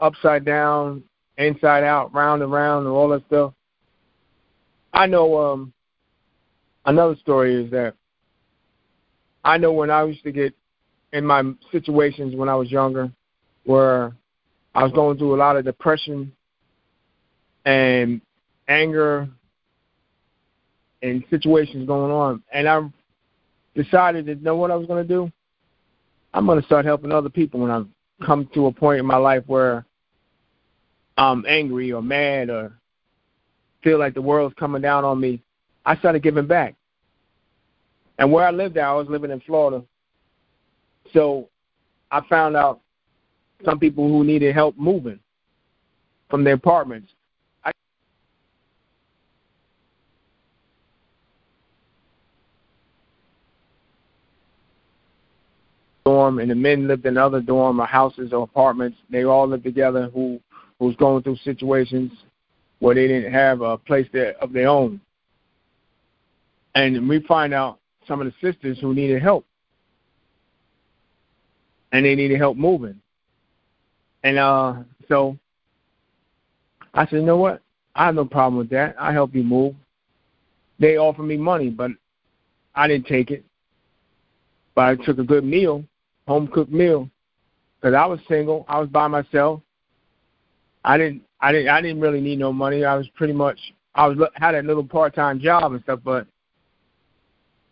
upside 0.00 0.44
down, 0.44 1.02
inside 1.38 1.82
out, 1.82 2.12
round 2.12 2.42
and 2.42 2.52
round, 2.52 2.84
and 2.84 2.94
all 2.94 3.08
that 3.08 3.24
stuff. 3.26 3.54
I 4.92 5.06
know 5.06 5.38
um, 5.38 5.72
another 6.84 7.16
story 7.16 7.64
is 7.64 7.70
that 7.70 7.94
I 9.44 9.56
know 9.56 9.72
when 9.72 9.90
I 9.90 10.04
used 10.04 10.24
to 10.24 10.30
get 10.30 10.54
in 11.14 11.24
my 11.24 11.42
situations 11.72 12.36
when 12.36 12.50
I 12.50 12.54
was 12.54 12.70
younger, 12.70 13.10
where 13.64 14.12
I 14.74 14.82
was 14.82 14.92
going 14.92 15.16
through 15.16 15.34
a 15.34 15.38
lot 15.38 15.56
of 15.56 15.64
depression 15.64 16.32
and 17.66 18.20
anger 18.68 19.28
and 21.02 21.24
situations 21.30 21.86
going 21.86 22.10
on, 22.10 22.42
and 22.52 22.68
I 22.68 22.80
decided 23.74 24.26
to 24.26 24.34
know 24.36 24.56
what 24.56 24.70
I 24.70 24.76
was 24.76 24.86
going 24.86 25.06
to 25.06 25.08
do. 25.08 25.30
I'm 26.34 26.46
going 26.46 26.60
to 26.60 26.66
start 26.66 26.84
helping 26.84 27.12
other 27.12 27.28
people 27.28 27.60
when 27.60 27.70
I've 27.70 27.86
come 28.24 28.48
to 28.54 28.66
a 28.66 28.72
point 28.72 29.00
in 29.00 29.06
my 29.06 29.16
life 29.16 29.44
where 29.46 29.84
I'm 31.16 31.44
angry 31.46 31.92
or 31.92 32.02
mad 32.02 32.50
or 32.50 32.72
feel 33.82 33.98
like 33.98 34.14
the 34.14 34.22
world's 34.22 34.54
coming 34.58 34.82
down 34.82 35.04
on 35.04 35.20
me. 35.20 35.42
I 35.84 35.96
started 35.96 36.22
giving 36.22 36.46
back. 36.46 36.74
And 38.18 38.32
where 38.32 38.46
I 38.46 38.50
lived 38.50 38.76
at, 38.76 38.84
I 38.84 38.94
was 38.94 39.08
living 39.08 39.30
in 39.30 39.40
Florida. 39.40 39.84
So 41.12 41.48
I 42.10 42.20
found 42.28 42.56
out 42.56 42.80
some 43.64 43.78
people 43.78 44.08
who 44.08 44.24
needed 44.24 44.54
help 44.54 44.76
moving 44.76 45.20
from 46.28 46.44
their 46.44 46.54
apartments. 46.54 47.12
Dorm 56.26 56.38
and 56.38 56.50
the 56.50 56.54
men 56.54 56.88
lived 56.88 57.06
in 57.06 57.16
other 57.16 57.40
dorm 57.40 57.80
or 57.80 57.86
houses 57.86 58.32
or 58.32 58.44
apartments. 58.44 58.98
They 59.10 59.24
all 59.24 59.48
lived 59.48 59.64
together 59.64 60.10
who 60.12 60.40
was 60.78 60.94
going 60.96 61.22
through 61.22 61.36
situations 61.36 62.12
where 62.80 62.94
they 62.94 63.06
didn't 63.06 63.32
have 63.32 63.60
a 63.60 63.78
place 63.78 64.06
there 64.12 64.34
of 64.40 64.52
their 64.52 64.68
own. 64.68 65.00
And 66.74 67.08
we 67.08 67.20
find 67.22 67.54
out 67.54 67.78
some 68.06 68.20
of 68.20 68.26
the 68.26 68.34
sisters 68.52 68.78
who 68.80 68.92
needed 68.94 69.22
help. 69.22 69.46
And 71.92 72.04
they 72.04 72.14
needed 72.14 72.38
help 72.38 72.56
moving. 72.56 73.00
And 74.22 74.38
uh 74.38 74.74
so 75.08 75.38
I 76.92 77.04
said, 77.04 77.20
you 77.20 77.22
know 77.22 77.36
what? 77.36 77.62
I 77.94 78.06
have 78.06 78.14
no 78.14 78.24
problem 78.24 78.58
with 78.58 78.70
that. 78.70 78.96
I 78.98 79.12
help 79.12 79.34
you 79.34 79.42
move. 79.42 79.74
They 80.78 80.98
offered 80.98 81.22
me 81.22 81.36
money, 81.36 81.70
but 81.70 81.90
I 82.74 82.88
didn't 82.88 83.06
take 83.06 83.30
it. 83.30 83.44
But 84.74 84.84
I 84.84 85.04
took 85.04 85.18
a 85.18 85.24
good 85.24 85.44
meal, 85.44 85.84
home 86.26 86.48
cooked 86.48 86.72
meal, 86.72 87.08
because 87.80 87.94
I 87.94 88.06
was 88.06 88.20
single. 88.28 88.64
I 88.68 88.80
was 88.80 88.88
by 88.88 89.08
myself. 89.08 89.60
I 90.84 90.98
didn't, 90.98 91.22
I 91.40 91.52
didn't, 91.52 91.68
I 91.68 91.80
didn't 91.80 92.00
really 92.00 92.20
need 92.20 92.38
no 92.38 92.52
money. 92.52 92.84
I 92.84 92.94
was 92.94 93.08
pretty 93.10 93.32
much, 93.32 93.58
I 93.94 94.06
was 94.06 94.18
had 94.34 94.54
a 94.54 94.62
little 94.62 94.84
part 94.84 95.14
time 95.14 95.40
job 95.40 95.72
and 95.72 95.82
stuff, 95.82 96.00
but 96.04 96.26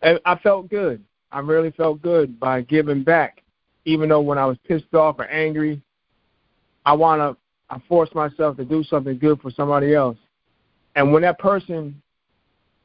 I 0.03 0.35
felt 0.43 0.69
good. 0.69 1.03
I 1.31 1.39
really 1.39 1.71
felt 1.71 2.01
good 2.01 2.39
by 2.39 2.61
giving 2.61 3.03
back, 3.03 3.41
even 3.85 4.09
though 4.09 4.21
when 4.21 4.37
I 4.37 4.45
was 4.45 4.57
pissed 4.67 4.93
off 4.93 5.19
or 5.19 5.25
angry, 5.25 5.81
I 6.85 6.93
wanna 6.93 7.35
I 7.69 7.81
forced 7.87 8.13
myself 8.13 8.57
to 8.57 8.65
do 8.65 8.83
something 8.83 9.17
good 9.17 9.41
for 9.41 9.49
somebody 9.49 9.95
else. 9.95 10.17
And 10.95 11.11
when 11.11 11.23
that 11.23 11.39
person 11.39 12.01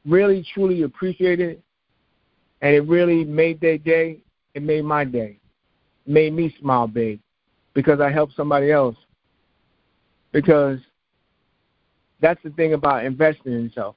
really 0.05 0.45
truly 0.53 0.81
appreciated 0.81 1.51
it 1.51 1.61
and 2.61 2.75
it 2.75 2.81
really 2.81 3.23
made 3.23 3.61
their 3.61 3.77
day, 3.77 4.17
it 4.53 4.63
made 4.63 4.83
my 4.83 5.05
day. 5.05 5.37
Made 6.05 6.33
me 6.33 6.53
smile 6.59 6.87
big 6.87 7.19
because 7.73 7.99
I 7.99 8.11
helped 8.11 8.35
somebody 8.35 8.71
else. 8.71 8.95
Because 10.31 10.79
that's 12.21 12.41
the 12.43 12.51
thing 12.51 12.73
about 12.73 13.05
investing 13.05 13.53
in 13.53 13.65
yourself. 13.65 13.95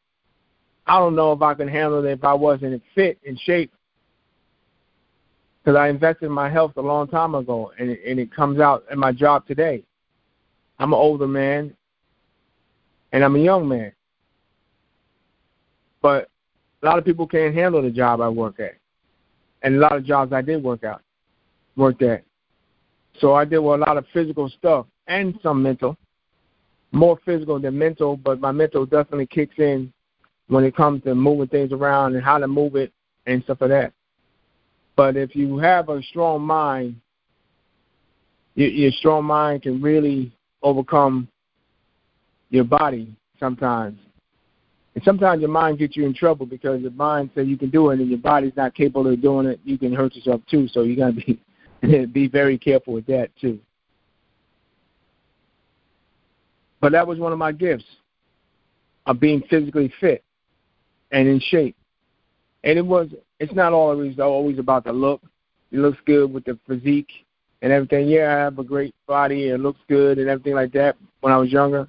I 0.86 0.98
don't 0.98 1.14
know 1.14 1.32
if 1.32 1.42
I 1.42 1.54
can 1.54 1.68
handle 1.68 2.04
it 2.04 2.10
if 2.10 2.24
I 2.24 2.34
wasn't 2.34 2.82
fit 2.94 3.18
in 3.24 3.36
shape. 3.36 3.72
Because 5.62 5.78
I 5.78 5.88
invested 5.88 6.26
in 6.26 6.32
my 6.32 6.50
health 6.50 6.72
a 6.76 6.82
long 6.82 7.08
time 7.08 7.34
ago, 7.34 7.72
and 7.78 7.90
it, 7.90 8.00
and 8.06 8.20
it 8.20 8.34
comes 8.34 8.60
out 8.60 8.84
in 8.90 8.98
my 8.98 9.12
job 9.12 9.46
today. 9.46 9.82
I'm 10.78 10.92
an 10.92 10.98
older 10.98 11.26
man, 11.26 11.74
and 13.12 13.24
I'm 13.24 13.36
a 13.36 13.38
young 13.38 13.66
man. 13.66 13.92
But 16.02 16.28
a 16.82 16.86
lot 16.86 16.98
of 16.98 17.04
people 17.04 17.26
can't 17.26 17.54
handle 17.54 17.80
the 17.80 17.90
job 17.90 18.20
I 18.20 18.28
work 18.28 18.60
at, 18.60 18.74
and 19.62 19.76
a 19.76 19.78
lot 19.78 19.96
of 19.96 20.04
jobs 20.04 20.34
I 20.34 20.42
did 20.42 20.62
work 20.62 20.84
out, 20.84 21.00
worked 21.76 22.02
at. 22.02 22.24
So 23.20 23.34
I 23.34 23.44
did 23.44 23.58
with 23.58 23.80
a 23.80 23.84
lot 23.84 23.96
of 23.96 24.06
physical 24.12 24.48
stuff 24.48 24.86
and 25.06 25.38
some 25.42 25.62
mental, 25.62 25.96
more 26.92 27.18
physical 27.24 27.58
than 27.58 27.78
mental, 27.78 28.16
but 28.16 28.40
my 28.40 28.52
mental 28.52 28.86
definitely 28.86 29.26
kicks 29.26 29.58
in 29.58 29.92
when 30.48 30.64
it 30.64 30.76
comes 30.76 31.02
to 31.04 31.14
moving 31.14 31.48
things 31.48 31.72
around 31.72 32.14
and 32.14 32.24
how 32.24 32.38
to 32.38 32.48
move 32.48 32.76
it 32.76 32.92
and 33.26 33.42
stuff 33.44 33.58
like 33.60 33.70
that. 33.70 33.92
But 34.96 35.16
if 35.16 35.34
you 35.34 35.58
have 35.58 35.88
a 35.88 36.02
strong 36.02 36.42
mind, 36.42 36.96
your, 38.54 38.68
your 38.68 38.92
strong 38.92 39.24
mind 39.24 39.62
can 39.62 39.82
really 39.82 40.32
overcome 40.62 41.28
your 42.50 42.64
body 42.64 43.14
sometimes. 43.40 43.98
And 44.94 45.02
sometimes 45.02 45.40
your 45.40 45.50
mind 45.50 45.78
gets 45.78 45.96
you 45.96 46.06
in 46.06 46.14
trouble 46.14 46.46
because 46.46 46.80
your 46.80 46.92
mind 46.92 47.30
says 47.34 47.48
you 47.48 47.58
can 47.58 47.70
do 47.70 47.90
it 47.90 47.98
and 47.98 48.08
your 48.08 48.18
body's 48.18 48.56
not 48.56 48.74
capable 48.74 49.12
of 49.12 49.20
doing 49.20 49.46
it. 49.46 49.58
You 49.64 49.76
can 49.76 49.92
hurt 49.92 50.14
yourself 50.14 50.40
too. 50.48 50.68
So 50.68 50.82
you 50.82 50.96
gotta 50.96 51.14
be 51.14 51.40
be 52.12 52.28
very 52.28 52.58
careful 52.58 52.94
with 52.94 53.06
that 53.06 53.30
too. 53.40 53.58
But 56.80 56.92
that 56.92 57.06
was 57.06 57.18
one 57.18 57.32
of 57.32 57.38
my 57.38 57.52
gifts 57.52 57.84
of 59.06 59.20
being 59.20 59.42
physically 59.48 59.92
fit 60.00 60.22
and 61.12 61.28
in 61.28 61.40
shape. 61.40 61.76
And 62.62 62.78
it 62.78 62.84
was 62.84 63.08
it's 63.40 63.52
not 63.52 63.72
always 63.72 64.18
always 64.18 64.58
about 64.58 64.84
the 64.84 64.92
look. 64.92 65.22
It 65.72 65.78
looks 65.78 65.98
good 66.06 66.32
with 66.32 66.44
the 66.44 66.58
physique 66.66 67.10
and 67.62 67.72
everything. 67.72 68.08
Yeah, 68.08 68.34
I 68.34 68.38
have 68.38 68.58
a 68.58 68.64
great 68.64 68.94
body 69.06 69.48
and 69.50 69.60
it 69.60 69.62
looks 69.62 69.80
good 69.88 70.18
and 70.18 70.28
everything 70.28 70.54
like 70.54 70.72
that 70.72 70.96
when 71.20 71.32
I 71.32 71.36
was 71.36 71.50
younger. 71.50 71.88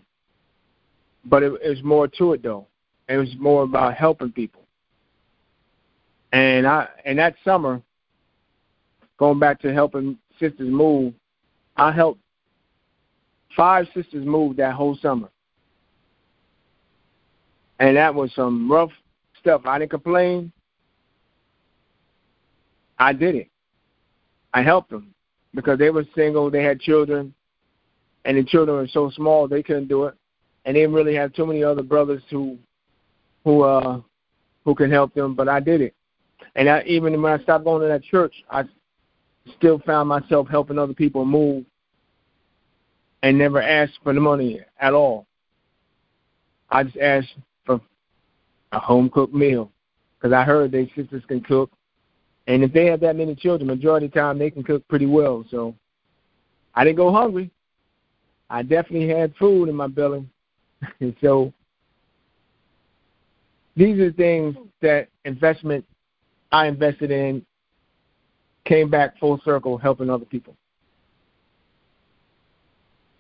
But 1.26 1.44
it, 1.44 1.54
it 1.64 1.70
was 1.70 1.84
more 1.84 2.08
to 2.08 2.34
it 2.34 2.44
though. 2.44 2.68
It 3.08 3.18
was 3.18 3.34
more 3.38 3.64
about 3.64 3.94
helping 3.94 4.32
people. 4.32 4.62
And 6.32 6.68
I 6.68 6.88
and 7.06 7.20
that 7.20 7.36
summer, 7.46 7.82
going 9.18 9.40
back 9.40 9.62
to 9.62 9.74
helping 9.74 10.18
sisters 10.40 10.70
move, 10.70 11.14
I 11.78 11.92
helped 11.92 12.20
five 13.56 13.88
sisters 13.94 14.26
move 14.26 14.58
that 14.58 14.74
whole 14.74 14.98
summer. 15.02 15.30
And 17.80 17.98
that 17.98 18.14
was 18.14 18.34
some 18.34 18.72
rough 18.72 18.92
stuff. 19.40 19.62
I 19.66 19.80
didn't 19.80 19.92
complain. 19.92 20.52
I 22.98 23.14
did 23.14 23.36
it. 23.36 23.50
I 24.54 24.62
helped 24.62 24.90
them 24.90 25.14
because 25.54 25.80
they 25.80 25.90
were 25.90 26.06
single, 26.16 26.50
they 26.50 26.64
had 26.64 26.80
children, 26.80 27.34
and 28.24 28.38
the 28.38 28.44
children 28.44 28.78
were 28.78 28.88
so 28.88 29.10
small 29.12 29.48
they 29.48 29.64
couldn't 29.64 29.88
do 29.88 30.06
it, 30.06 30.16
and 30.66 30.76
they 30.76 30.82
didn't 30.82 30.96
really 30.96 31.16
have 31.16 31.34
too 31.34 31.46
many 31.46 31.64
other 31.64 31.84
brothers 31.84 32.22
who 32.30 32.58
who 33.44 33.64
uh 33.64 34.00
who 34.64 34.74
can 34.74 34.90
help 34.90 35.14
them. 35.14 35.36
But 35.36 35.50
I 35.50 35.60
did 35.60 35.82
it, 35.82 35.94
and 36.56 36.70
I, 36.70 36.84
even 36.84 37.22
when 37.22 37.34
I 37.34 37.44
stopped 37.44 37.66
going 37.66 37.82
to 37.82 37.88
that 37.88 38.04
church, 38.04 38.34
I 38.50 38.64
still 39.58 39.80
found 39.80 40.10
myself 40.10 40.48
helping 40.48 40.80
other 40.80 40.94
people 40.94 41.26
move, 41.26 41.66
and 43.24 43.38
never 43.38 43.62
asked 43.62 44.00
for 44.04 44.14
the 44.14 44.20
money 44.20 44.60
at 44.80 44.94
all. 44.94 45.26
I 46.70 46.84
just 46.84 46.98
asked 46.98 47.36
for 47.66 47.80
a 48.72 48.80
home 48.80 49.10
cooked 49.10 49.34
meal 49.34 49.72
because 50.18 50.34
I 50.34 50.44
heard 50.44 50.72
they 50.72 50.92
sisters 50.96 51.24
can 51.28 51.42
cook 51.42 51.72
and 52.48 52.64
if 52.64 52.72
they 52.74 52.86
have 52.86 53.00
that 53.02 53.16
many 53.16 53.36
children, 53.36 53.68
majority 53.68 54.06
of 54.06 54.12
the 54.12 54.20
time 54.20 54.38
they 54.38 54.52
can 54.52 54.64
cook 54.64 54.88
pretty 54.88 55.08
well. 55.08 55.46
So 55.50 55.76
I 56.76 56.84
didn't 56.84 56.98
go 56.98 57.12
hungry. 57.12 57.50
I 58.50 58.62
definitely 58.62 59.10
had 59.10 59.36
food 59.38 59.70
in 59.70 59.76
my 59.76 59.88
belly. 59.88 60.28
and 61.00 61.16
so 61.22 61.52
these 63.76 64.00
are 64.00 64.12
things 64.12 64.56
that 64.82 65.10
investment 65.26 65.86
I 66.52 66.68
invested 66.68 67.12
in 67.12 67.44
came 68.66 68.90
back 68.90 69.18
full 69.20 69.40
circle 69.46 69.78
helping 69.78 70.10
other 70.10 70.26
people. 70.26 70.56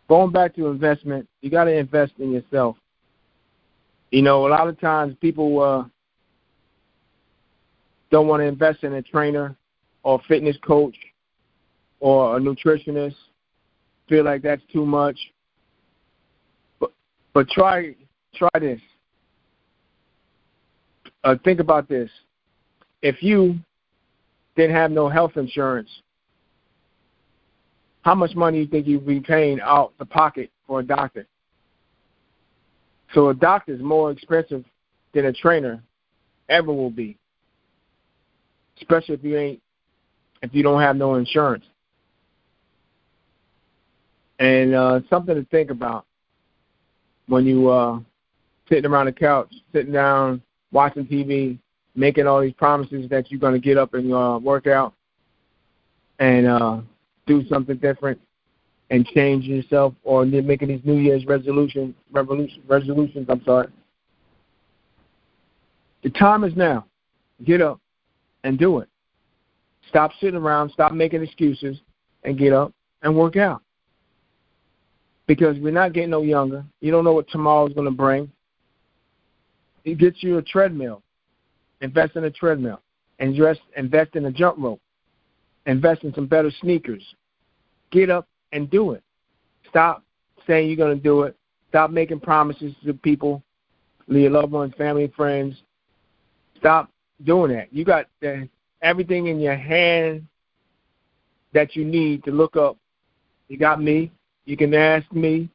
Going 0.07 0.31
back 0.31 0.55
to 0.55 0.67
investment, 0.67 1.27
you 1.41 1.49
got 1.49 1.63
to 1.63 1.75
invest 1.75 2.13
in 2.19 2.31
yourself. 2.31 2.77
You 4.11 4.21
know, 4.21 4.45
a 4.47 4.49
lot 4.49 4.67
of 4.67 4.79
times 4.79 5.15
people 5.19 5.59
uh, 5.61 5.83
don't 8.11 8.27
want 8.27 8.41
to 8.41 8.45
invest 8.45 8.83
in 8.83 8.93
a 8.93 9.01
trainer 9.01 9.55
or 10.03 10.21
fitness 10.27 10.57
coach 10.65 10.95
or 11.99 12.37
a 12.37 12.39
nutritionist, 12.39 13.15
feel 14.07 14.23
like 14.23 14.41
that's 14.43 14.61
too 14.71 14.85
much. 14.85 15.17
But 16.79 16.91
but 17.33 17.49
try 17.49 17.95
try 18.35 18.49
this. 18.59 18.79
Uh, 21.23 21.35
think 21.43 21.59
about 21.59 21.89
this. 21.89 22.09
If 23.01 23.23
you 23.23 23.57
didn't 24.55 24.75
have 24.75 24.91
no 24.91 25.09
health 25.09 25.33
insurance, 25.35 25.89
how 28.03 28.15
much 28.15 28.35
money 28.35 28.57
do 28.57 28.61
you 28.63 28.67
think 28.67 28.87
you'd 28.87 29.05
be 29.05 29.19
paying 29.19 29.59
out 29.61 29.93
the 29.97 30.05
pocket 30.05 30.51
for 30.67 30.79
a 30.79 30.83
doctor? 30.83 31.25
So 33.13 33.29
a 33.29 33.33
doctor 33.33 33.73
is 33.73 33.81
more 33.81 34.11
expensive 34.11 34.63
than 35.13 35.25
a 35.25 35.33
trainer 35.33 35.81
ever 36.49 36.71
will 36.71 36.91
be 36.91 37.17
especially 38.77 39.15
if 39.15 39.23
you 39.23 39.37
ain't 39.37 39.61
if 40.41 40.53
you 40.53 40.63
don't 40.63 40.81
have 40.81 40.95
no 40.95 41.15
insurance. 41.15 41.65
And 44.39 44.75
uh, 44.75 44.99
something 45.09 45.33
to 45.33 45.45
think 45.45 45.71
about 45.71 46.05
when 47.27 47.45
you 47.45 47.69
uh, 47.69 47.99
sitting 48.69 48.85
around 48.85 49.05
the 49.05 49.13
couch, 49.13 49.51
sitting 49.73 49.93
down, 49.93 50.41
watching 50.71 51.05
TV, 51.05 51.57
making 51.95 52.27
all 52.27 52.41
these 52.41 52.53
promises 52.53 53.09
that 53.09 53.31
you're 53.31 53.39
going 53.39 53.53
to 53.53 53.59
get 53.59 53.77
up 53.77 53.93
and 53.93 54.13
uh, 54.13 54.39
work 54.41 54.67
out 54.67 54.93
and 56.19 56.47
uh, 56.47 56.81
do 57.25 57.45
something 57.47 57.77
different 57.77 58.19
and 58.91 59.05
change 59.07 59.45
yourself, 59.45 59.95
or 60.03 60.25
making 60.25 60.67
these 60.67 60.81
New 60.83 60.97
Year's 60.97 61.25
resolution, 61.25 61.95
revolution, 62.11 62.61
resolutions. 62.67 63.25
I'm 63.29 63.43
sorry. 63.43 63.67
The 66.03 66.11
time 66.11 66.43
is 66.43 66.55
now. 66.55 66.85
Get 67.43 67.61
up, 67.61 67.81
and 68.43 68.59
do 68.59 68.79
it. 68.79 68.87
Stop 69.89 70.11
sitting 70.21 70.39
around, 70.39 70.69
stop 70.69 70.93
making 70.93 71.23
excuses, 71.23 71.77
and 72.23 72.37
get 72.37 72.53
up 72.53 72.73
and 73.01 73.15
work 73.15 73.35
out. 73.35 73.61
Because 75.27 75.57
we're 75.57 75.71
not 75.71 75.93
getting 75.93 76.11
no 76.11 76.21
younger. 76.21 76.63
You 76.79 76.91
don't 76.91 77.03
know 77.03 77.13
what 77.13 77.27
tomorrow's 77.29 77.73
going 77.73 77.85
to 77.85 77.91
bring. 77.91 78.31
You 79.83 79.95
get 79.95 80.21
you 80.21 80.37
a 80.37 80.41
treadmill. 80.43 81.01
Invest 81.85 82.15
in 82.15 82.23
a 82.23 82.31
treadmill. 82.31 82.81
Invest, 83.19 83.61
invest 83.77 84.15
in 84.15 84.25
a 84.25 84.31
jump 84.31 84.57
rope. 84.57 84.81
Invest 85.67 86.03
in 86.03 86.15
some 86.15 86.25
better 86.25 86.49
sneakers. 86.61 87.03
Get 87.91 88.09
up 88.09 88.27
and 88.51 88.67
do 88.71 88.93
it. 88.93 89.03
Stop 89.69 90.03
saying 90.47 90.67
you're 90.67 90.77
going 90.77 90.97
to 90.97 91.03
do 91.03 91.21
it. 91.21 91.35
Stop 91.69 91.91
making 91.91 92.21
promises 92.21 92.73
to 92.83 92.93
people, 92.95 93.43
your 94.07 94.31
loved 94.31 94.51
ones, 94.51 94.73
family, 94.79 95.13
friends. 95.15 95.55
Stop 96.57 96.89
doing 97.23 97.51
that. 97.51 97.71
You 97.71 97.85
got 97.85 98.07
the, 98.19 98.49
everything 98.81 99.27
in 99.27 99.39
your 99.39 99.55
hand 99.55 100.25
that 101.53 101.75
you 101.75 101.85
need 101.85 102.23
to 102.23 102.31
look 102.31 102.55
up. 102.55 102.77
You 103.47 103.59
got 103.59 103.79
me. 103.79 104.11
You 104.45 104.57
can 104.57 104.73
ask 104.73 105.11
me 105.13 105.49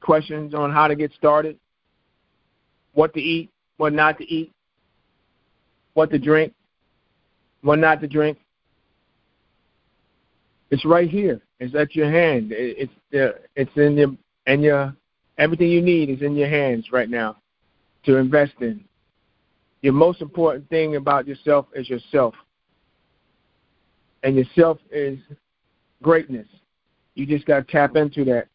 questions 0.00 0.54
on 0.54 0.70
how 0.70 0.86
to 0.86 0.94
get 0.94 1.12
started, 1.14 1.58
what 2.92 3.12
to 3.14 3.20
eat, 3.20 3.50
what 3.76 3.92
not 3.92 4.18
to 4.18 4.32
eat, 4.32 4.52
what 5.98 6.10
to 6.10 6.18
drink, 6.18 6.54
what 7.62 7.80
not 7.80 8.00
to 8.00 8.06
drink. 8.06 8.38
It's 10.70 10.84
right 10.84 11.10
here. 11.10 11.40
It's 11.58 11.74
at 11.74 11.96
your 11.96 12.08
hand. 12.08 12.52
It's 12.52 12.92
it's 13.10 13.76
in 13.76 13.96
your 13.96 14.10
and 14.46 14.62
your 14.62 14.94
everything 15.38 15.70
you 15.70 15.82
need 15.82 16.08
is 16.08 16.22
in 16.22 16.36
your 16.36 16.48
hands 16.48 16.92
right 16.92 17.10
now 17.10 17.38
to 18.04 18.14
invest 18.14 18.52
in. 18.60 18.84
Your 19.82 19.92
most 19.92 20.22
important 20.22 20.68
thing 20.68 20.94
about 20.94 21.26
yourself 21.26 21.66
is 21.74 21.88
yourself. 21.88 22.34
And 24.22 24.36
yourself 24.36 24.78
is 24.92 25.18
greatness. 26.00 26.46
You 27.16 27.26
just 27.26 27.44
got 27.44 27.66
to 27.66 27.72
tap 27.72 27.96
into 27.96 28.24
that 28.26 28.46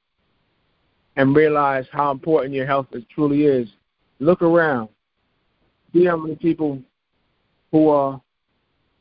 and 1.17 1.35
realize 1.35 1.87
how 1.91 2.09
important 2.11 2.53
your 2.53 2.67
health 2.67 2.87
truly 3.13 3.43
is. 3.43 3.67
Look 4.19 4.41
around. 4.41 4.87
See 5.91 6.05
how 6.05 6.15
many 6.15 6.37
people 6.37 6.81
who 7.73 7.89
are 7.89 8.21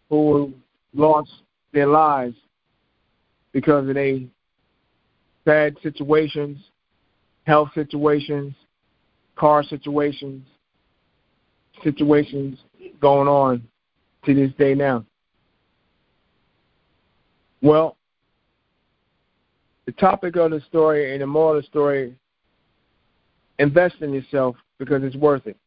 who 0.09 0.53
lost 0.95 1.31
their 1.73 1.87
lives 1.87 2.35
because 3.53 3.89
of 3.89 3.97
a 3.97 4.27
bad 5.45 5.77
situations, 5.83 6.59
health 7.45 7.69
situations, 7.75 8.55
car 9.37 9.63
situations, 9.63 10.47
situations 11.85 12.59
going 12.99 13.29
on 13.29 13.63
to 14.25 14.35
this 14.35 14.53
day 14.59 14.75
now. 14.75 15.05
Well, 17.61 17.97
the 19.85 19.93
topic 19.93 20.37
of 20.37 20.51
the 20.51 20.61
story 20.69 21.13
and 21.13 21.21
the 21.21 21.27
moral 21.27 21.59
of 21.59 21.63
the 21.63 21.67
story 21.69 22.17
invest 23.59 23.97
in 24.01 24.15
yourself 24.15 24.57
because 24.79 25.03
it's 25.03 25.17
worth 25.17 25.47
it. 25.47 25.59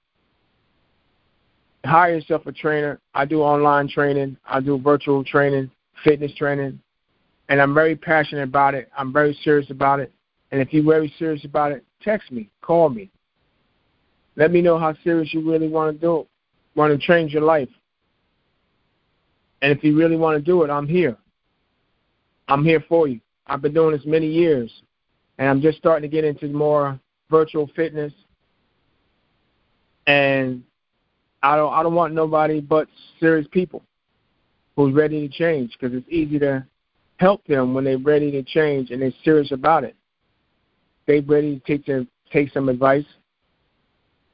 Hire 1.86 2.15
yourself 2.15 2.45
a 2.48 2.52
trainer. 2.52 3.00
I 3.13 3.26
do 3.26 3.41
online 3.41 3.88
training, 3.88 4.38
I 4.45 4.60
do 4.60 4.80
virtual 4.80 5.24
training, 5.24 5.69
fitness 6.04 6.34
training, 6.36 6.80
and 7.50 7.62
I'm 7.62 7.74
very 7.74 7.95
passionate 7.95 8.43
about 8.43 8.74
it. 8.74 8.89
I'm 8.98 9.13
very 9.13 9.38
serious 9.43 9.69
about 9.69 10.00
it. 10.00 10.12
And 10.52 10.62
if 10.62 10.74
you're 10.74 10.84
very 10.84 11.13
serious 11.19 11.45
about 11.45 11.71
it, 11.71 11.84
text 12.02 12.32
me, 12.32 12.50
call 12.62 12.89
me. 12.89 13.12
Let 14.36 14.52
me 14.52 14.62
know 14.62 14.80
how 14.80 14.93
serious 15.04 15.34
you 15.34 15.50
really 15.50 15.67
want 15.67 15.95
to 15.95 16.02
do 16.02 16.21
it, 16.21 16.28
want 16.76 17.00
to 17.00 17.08
change 17.08 17.34
your 17.34 17.43
life. 17.43 17.69
And 19.62 19.71
if 19.71 19.84
you 19.84 19.98
really 19.98 20.17
want 20.17 20.38
to 20.38 20.43
do 20.43 20.63
it, 20.63 20.69
I'm 20.69 20.88
here. 20.88 21.17
I'm 22.48 22.63
here 22.63 22.84
for 22.88 23.08
you. 23.08 23.19
I've 23.48 23.62
been 23.62 23.74
doing 23.74 23.95
this 23.95 24.06
many 24.06 24.28
years, 24.28 24.71
and 25.38 25.50
I'm 25.50 25.62
just 25.62 25.78
starting 25.78 26.10
to 26.10 26.13
get 26.13 26.24
into 26.24 26.48
more 26.48 27.00
virtual 27.30 27.69
fitness. 27.76 28.13
And 30.08 30.63
I 31.46 31.56
don't 31.56 31.72
I 31.72 31.84
don't 31.84 31.94
want 31.94 32.16
nobody 32.16 32.60
but 32.60 32.88
serious 33.20 33.48
people 33.52 33.84
who's 34.76 34.96
ready 34.96 35.28
to 35.28 35.34
change 35.34 35.78
because 35.80 35.96
it's 35.96 36.10
easy 36.10 36.40
to 36.40 36.66
help 37.18 37.46
them 37.46 37.76
when 37.76 37.84
they're 37.84 38.00
ready 38.00 38.32
to 38.32 38.42
change 38.42 38.90
and 38.90 39.00
they're 39.00 39.14
serious 39.24 39.52
about 39.52 39.84
it. 39.84 39.96
They're 41.06 41.22
ready 41.22 41.60
to 41.60 41.66
take 41.66 41.86
their, 41.86 42.06
take 42.32 42.52
some 42.52 42.68
advice. 42.68 43.06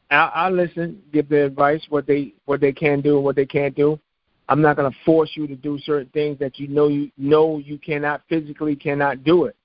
I, 0.09 0.31
I 0.33 0.49
listen, 0.49 1.01
give 1.11 1.27
the 1.27 1.45
advice 1.45 1.85
what 1.89 2.07
they 2.07 2.33
what 2.45 2.61
they 2.61 2.71
can 2.71 3.01
do 3.01 3.17
and 3.17 3.25
what 3.25 3.35
they 3.35 3.45
can't 3.45 3.75
do. 3.75 3.99
I'm 4.47 4.61
not 4.61 4.77
going 4.77 4.89
to 4.89 4.97
force 5.05 5.31
you 5.35 5.47
to 5.47 5.55
do 5.55 5.79
certain 5.79 6.09
things 6.13 6.39
that 6.39 6.59
you 6.59 6.69
know 6.69 6.87
you 6.87 7.11
know 7.17 7.57
you 7.57 7.77
cannot 7.77 8.21
physically 8.29 8.75
cannot 8.75 9.25
do 9.25 9.45
it. 9.45 9.55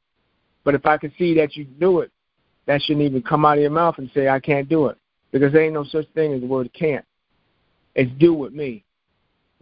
But 0.64 0.74
if 0.74 0.84
I 0.84 0.96
can 0.98 1.12
see 1.16 1.32
that 1.34 1.54
you 1.54 1.64
do 1.64 2.00
it, 2.00 2.10
that 2.66 2.82
shouldn't 2.82 3.06
even 3.06 3.22
come 3.22 3.44
out 3.44 3.58
of 3.58 3.62
your 3.62 3.70
mouth 3.70 3.98
and 3.98 4.10
say 4.12 4.28
I 4.28 4.40
can't 4.40 4.68
do 4.68 4.88
it 4.88 4.98
because 5.30 5.52
there 5.52 5.62
ain't 5.62 5.74
no 5.74 5.84
such 5.84 6.08
thing 6.08 6.32
as 6.32 6.40
the 6.40 6.46
word 6.48 6.72
can't. 6.72 7.04
It's 7.96 8.12
do 8.18 8.34
with 8.34 8.52
me. 8.52 8.84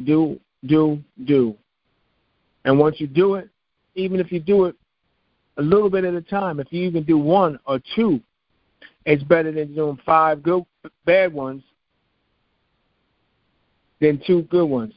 Do, 0.05 0.39
do, 0.67 0.99
do. 1.25 1.57
And 2.65 2.79
once 2.79 2.97
you 2.99 3.07
do 3.07 3.37
it, 3.37 3.49
even 3.95 4.19
if 4.19 4.33
you 4.33 4.41
do 4.41 4.65
it 4.65 4.75
a 5.57 5.63
little 5.63 5.89
bit 5.89 6.05
at 6.05 6.15
a 6.15 6.21
time, 6.21 6.59
if 6.59 6.67
you 6.73 6.83
even 6.83 7.05
do 7.05 7.17
one 7.17 7.61
or 7.65 7.81
two, 7.95 8.21
it's 9.07 9.23
better 9.23 9.53
than 9.53 9.73
doing 9.75 9.99
five 10.05 10.43
good 10.43 10.65
bad 11.07 11.33
ones 11.33 11.63
than 14.01 14.21
two 14.27 14.43
good 14.43 14.67
ones. 14.67 14.95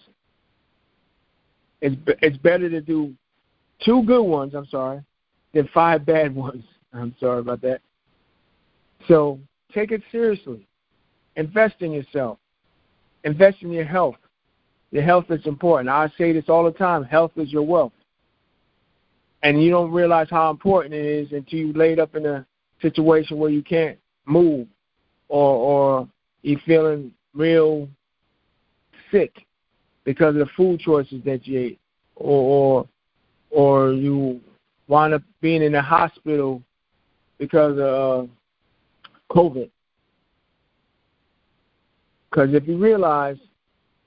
It's 1.82 1.96
it's 2.24 2.38
better 2.38 2.70
to 2.70 2.82
do 2.82 3.14
two 3.86 4.02
good 4.04 4.24
ones, 4.24 4.56
I'm 4.56 4.66
sorry, 4.66 5.02
than 5.54 5.70
five 5.76 6.08
bad 6.08 6.34
ones. 6.36 6.64
I'm 6.92 7.14
sorry 7.20 7.40
about 7.40 7.62
that. 7.62 7.82
So 9.08 9.40
take 9.74 9.92
it 9.92 10.02
seriously. 10.12 10.66
Invest 11.36 11.76
in 11.82 11.92
yourself. 11.92 12.40
Invest 13.24 13.62
in 13.62 13.72
your 13.72 13.86
health. 13.86 14.16
Your 14.92 15.04
health 15.04 15.26
is 15.30 15.46
important. 15.46 15.90
I 15.90 16.10
say 16.18 16.32
this 16.32 16.46
all 16.48 16.64
the 16.64 16.72
time 16.72 17.04
health 17.04 17.32
is 17.36 17.52
your 17.52 17.64
wealth. 17.64 17.92
And 19.44 19.62
you 19.62 19.70
don't 19.70 19.92
realize 19.92 20.28
how 20.30 20.50
important 20.50 20.94
it 20.94 21.06
is 21.06 21.32
until 21.32 21.60
you're 21.60 21.74
laid 21.74 22.00
up 22.00 22.16
in 22.16 22.26
a 22.26 22.46
situation 22.82 23.38
where 23.38 23.50
you 23.50 23.62
can't 23.64 23.98
move 24.26 24.68
or 25.30 25.56
or 25.56 26.10
you're 26.42 26.60
feeling 26.66 27.12
real 27.34 27.88
sick 29.12 29.46
because 30.04 30.36
of 30.36 30.40
the 30.40 30.50
food 30.56 30.80
choices 30.80 31.24
that 31.26 31.46
you 31.46 31.60
ate 31.60 31.80
or 32.16 32.86
or, 33.52 33.90
or 33.90 33.94
you 33.94 34.42
wind 34.88 35.14
up 35.14 35.22
being 35.42 35.62
in 35.62 35.74
the 35.74 35.82
hospital 35.82 36.62
because 37.38 37.78
of 37.80 38.30
COVID. 39.32 39.70
Because 42.38 42.54
if 42.54 42.68
you 42.68 42.78
realize 42.78 43.38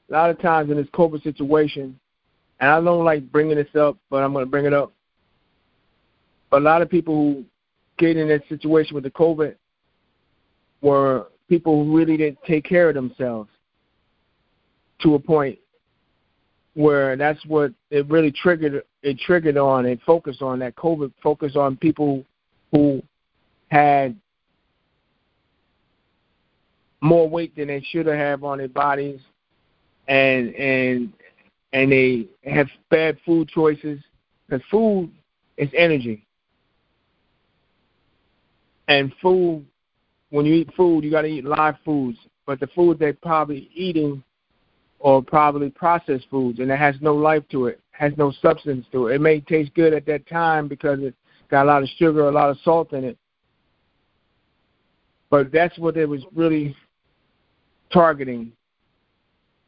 a 0.09 0.13
lot 0.13 0.31
of 0.31 0.41
times 0.41 0.71
in 0.71 0.77
this 0.77 0.87
COVID 0.95 1.21
situation, 1.25 1.99
and 2.61 2.71
I 2.71 2.81
don't 2.81 3.05
like 3.05 3.29
bringing 3.33 3.57
this 3.57 3.75
up, 3.75 3.97
but 4.09 4.23
I'm 4.23 4.33
going 4.33 4.45
to 4.45 4.49
bring 4.49 4.67
it 4.67 4.73
up. 4.73 4.93
A 6.53 6.61
lot 6.61 6.81
of 6.81 6.89
people 6.89 7.13
who 7.13 7.45
get 7.99 8.17
in 8.17 8.29
that 8.29 8.43
situation 8.49 8.95
with 8.95 9.03
the 9.03 9.11
COVID 9.11 9.57
were 10.81 11.27
people 11.49 11.85
who 11.85 11.97
really 11.97 12.17
didn't 12.17 12.39
take 12.47 12.63
care 12.63 12.91
of 12.91 12.95
themselves 12.95 13.51
to 15.01 15.17
a 15.17 15.19
point 15.19 15.59
where 16.75 17.17
that's 17.17 17.45
what 17.47 17.73
it 17.91 18.09
really 18.09 18.31
triggered 18.31 18.85
it 19.03 19.19
triggered 19.19 19.57
on 19.57 19.87
and 19.87 20.01
focused 20.03 20.41
on 20.41 20.61
that 20.61 20.77
COVID 20.77 21.13
focused 21.21 21.57
on 21.57 21.77
people 21.77 22.25
who 22.71 23.03
had 23.73 24.15
more 27.01 27.29
weight 27.29 27.55
than 27.57 27.69
they 27.69 27.81
should 27.91 28.07
have 28.07 28.45
on 28.45 28.59
their 28.59 28.69
bodies 28.69 29.21
and 30.09 30.55
and 30.55 31.13
and 31.73 31.93
they 31.93 32.27
have 32.45 32.69
bad 32.91 33.17
food 33.25 33.49
choices 33.49 34.01
because 34.47 34.65
food 34.71 35.11
is 35.57 35.69
energy. 35.77 36.27
And 38.89 39.13
food 39.23 39.65
when 40.31 40.47
you 40.47 40.55
eat 40.55 40.71
food 40.77 41.05
you 41.05 41.11
got 41.11 41.23
to 41.23 41.29
eat 41.29 41.45
live 41.45 41.77
foods 41.85 42.19
but 42.45 42.59
the 42.61 42.67
food 42.69 42.99
they're 42.99 43.15
probably 43.15 43.71
eating 43.75 44.23
or 44.99 45.23
probably 45.23 45.71
processed 45.71 46.27
foods 46.31 46.59
and 46.59 46.71
it 46.71 46.79
has 46.79 46.97
no 47.01 47.15
life 47.15 47.45
to 47.51 47.67
it 47.67 47.81
has 48.01 48.13
no 48.17 48.33
substance 48.41 48.87
to 48.91 49.09
it. 49.09 49.17
It 49.17 49.21
may 49.21 49.41
taste 49.41 49.75
good 49.75 49.93
at 49.93 50.07
that 50.07 50.27
time 50.27 50.69
because 50.69 51.01
it's 51.03 51.17
got 51.51 51.65
a 51.65 51.69
lot 51.69 51.83
of 51.83 51.89
sugar 51.99 52.29
a 52.29 52.33
lot 52.33 52.49
of 52.49 52.59
salt 52.65 52.93
in 52.95 53.05
it. 53.05 53.19
But 55.29 55.53
that's 55.53 55.79
what 55.79 55.97
it 55.97 56.09
was 56.09 56.23
really 56.35 56.75
targeting 57.93 58.53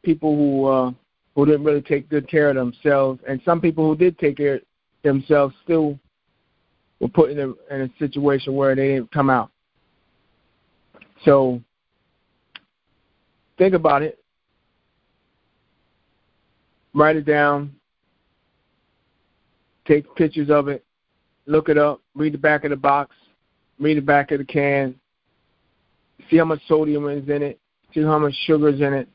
people 0.03 0.35
who 0.35 0.65
uh, 0.65 0.91
who 1.35 1.45
didn't 1.45 1.63
really 1.63 1.81
take 1.81 2.09
good 2.09 2.27
care 2.29 2.49
of 2.49 2.55
themselves, 2.55 3.19
and 3.27 3.41
some 3.43 3.59
people 3.59 3.87
who 3.87 3.95
did 3.95 4.17
take 4.19 4.37
care 4.37 4.55
of 4.55 4.61
themselves 5.03 5.55
still 5.63 5.97
were 6.99 7.07
put 7.07 7.31
in 7.31 7.39
a, 7.39 7.73
in 7.73 7.81
a 7.81 7.89
situation 7.99 8.53
where 8.55 8.75
they 8.75 8.89
didn't 8.89 9.11
come 9.11 9.29
out. 9.29 9.49
So 11.25 11.61
think 13.57 13.73
about 13.73 14.03
it. 14.03 14.19
write 16.93 17.15
it 17.15 17.25
down, 17.25 17.73
take 19.85 20.13
pictures 20.15 20.49
of 20.49 20.67
it, 20.67 20.85
look 21.45 21.69
it 21.69 21.77
up, 21.77 22.01
read 22.15 22.33
the 22.33 22.37
back 22.37 22.63
of 22.63 22.69
the 22.69 22.75
box, 22.75 23.15
read 23.79 23.97
the 23.97 24.01
back 24.01 24.31
of 24.31 24.39
the 24.39 24.45
can, 24.45 24.95
see 26.29 26.37
how 26.37 26.45
much 26.45 26.61
sodium 26.67 27.07
is 27.09 27.27
in 27.27 27.41
it, 27.41 27.59
see 27.93 28.01
how 28.01 28.19
much 28.19 28.33
sugar 28.45 28.69
is 28.69 28.81
in 28.81 28.93
it, 28.93 29.07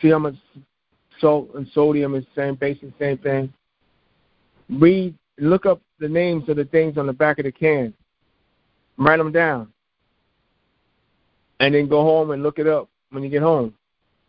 see 0.00 0.10
how 0.10 0.18
much 0.18 0.34
salt 1.20 1.50
and 1.54 1.66
sodium 1.74 2.14
is 2.14 2.24
the 2.34 2.42
same, 2.42 2.54
basically 2.54 2.90
the 2.98 3.04
same 3.04 3.18
thing. 3.18 3.52
Read, 4.70 5.14
look 5.38 5.66
up 5.66 5.80
the 5.98 6.08
names 6.08 6.48
of 6.48 6.56
the 6.56 6.64
things 6.64 6.98
on 6.98 7.06
the 7.06 7.12
back 7.12 7.38
of 7.38 7.44
the 7.44 7.52
can. 7.52 7.92
Write 8.96 9.18
them 9.18 9.32
down. 9.32 9.72
And 11.60 11.74
then 11.74 11.88
go 11.88 12.02
home 12.02 12.30
and 12.30 12.42
look 12.42 12.58
it 12.58 12.66
up 12.66 12.88
when 13.10 13.22
you 13.22 13.28
get 13.28 13.42
home 13.42 13.74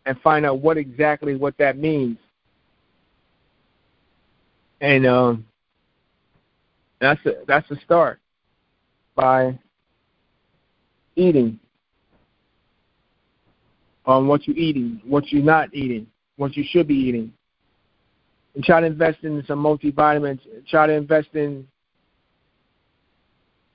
and 0.06 0.18
find 0.20 0.44
out 0.44 0.60
what 0.60 0.76
exactly 0.76 1.36
what 1.36 1.56
that 1.58 1.78
means. 1.78 2.16
And 4.80 5.06
um, 5.06 5.44
that's 7.00 7.24
a, 7.26 7.32
that's 7.46 7.70
a 7.70 7.76
start 7.84 8.18
by 9.14 9.58
eating 11.16 11.60
on 14.10 14.26
what 14.26 14.46
you're 14.46 14.56
eating, 14.56 15.00
what 15.04 15.30
you're 15.30 15.42
not 15.42 15.74
eating, 15.74 16.06
what 16.36 16.56
you 16.56 16.64
should 16.68 16.88
be 16.88 16.94
eating. 16.94 17.32
And 18.54 18.64
try 18.64 18.80
to 18.80 18.86
invest 18.86 19.18
in 19.22 19.42
some 19.46 19.62
multivitamins. 19.62 20.40
Try 20.68 20.88
to 20.88 20.92
invest 20.92 21.28
in, 21.34 21.66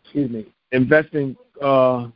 excuse 0.03 0.29
me, 0.29 0.47
invest 0.71 1.13
in 1.13 1.37
uh, 1.63 2.07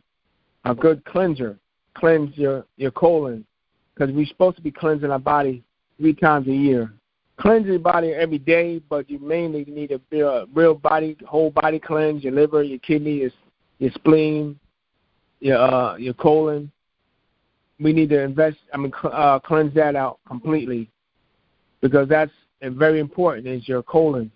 a 0.66 0.76
good 0.76 1.04
cleanser. 1.06 1.58
Cleanse 1.96 2.38
your, 2.38 2.66
your 2.78 2.92
colon 2.92 3.46
because 3.94 4.14
we're 4.14 4.26
supposed 4.26 4.58
to 4.58 4.62
be 4.62 4.72
cleansing 4.72 5.12
our 5.12 5.20
body 5.20 5.64
three 5.98 6.14
times 6.14 6.48
a 6.48 6.54
year. 6.54 6.94
Cleanse 7.38 7.66
your 7.66 7.80
body 7.80 8.10
every 8.10 8.38
day, 8.38 8.80
but 8.90 9.10
you 9.10 9.18
mainly 9.20 9.64
need 9.66 9.92
a 9.92 10.46
real 10.54 10.76
body, 10.76 11.16
whole 11.26 11.52
body 11.52 11.80
cleanse. 11.80 12.24
Your 12.24 12.34
liver, 12.34 12.64
your 12.64 12.80
kidney, 12.80 13.20
your, 13.20 13.30
your 13.78 13.92
spleen, 13.92 14.60
your 15.40 15.58
uh, 15.58 15.96
your 15.96 16.14
colon. 16.16 16.70
We 17.80 17.94
need 17.94 18.10
to 18.10 18.22
invest. 18.22 18.58
I 18.74 18.78
mean, 18.78 18.92
uh, 19.04 19.40
cleanse 19.40 19.74
that 19.76 19.96
out 19.96 20.20
completely, 20.28 20.90
because 21.82 22.10
that's 22.10 22.32
very 22.62 23.00
important. 23.00 23.48
Is 23.48 23.68
your 23.68 23.84
colon, 23.84 24.32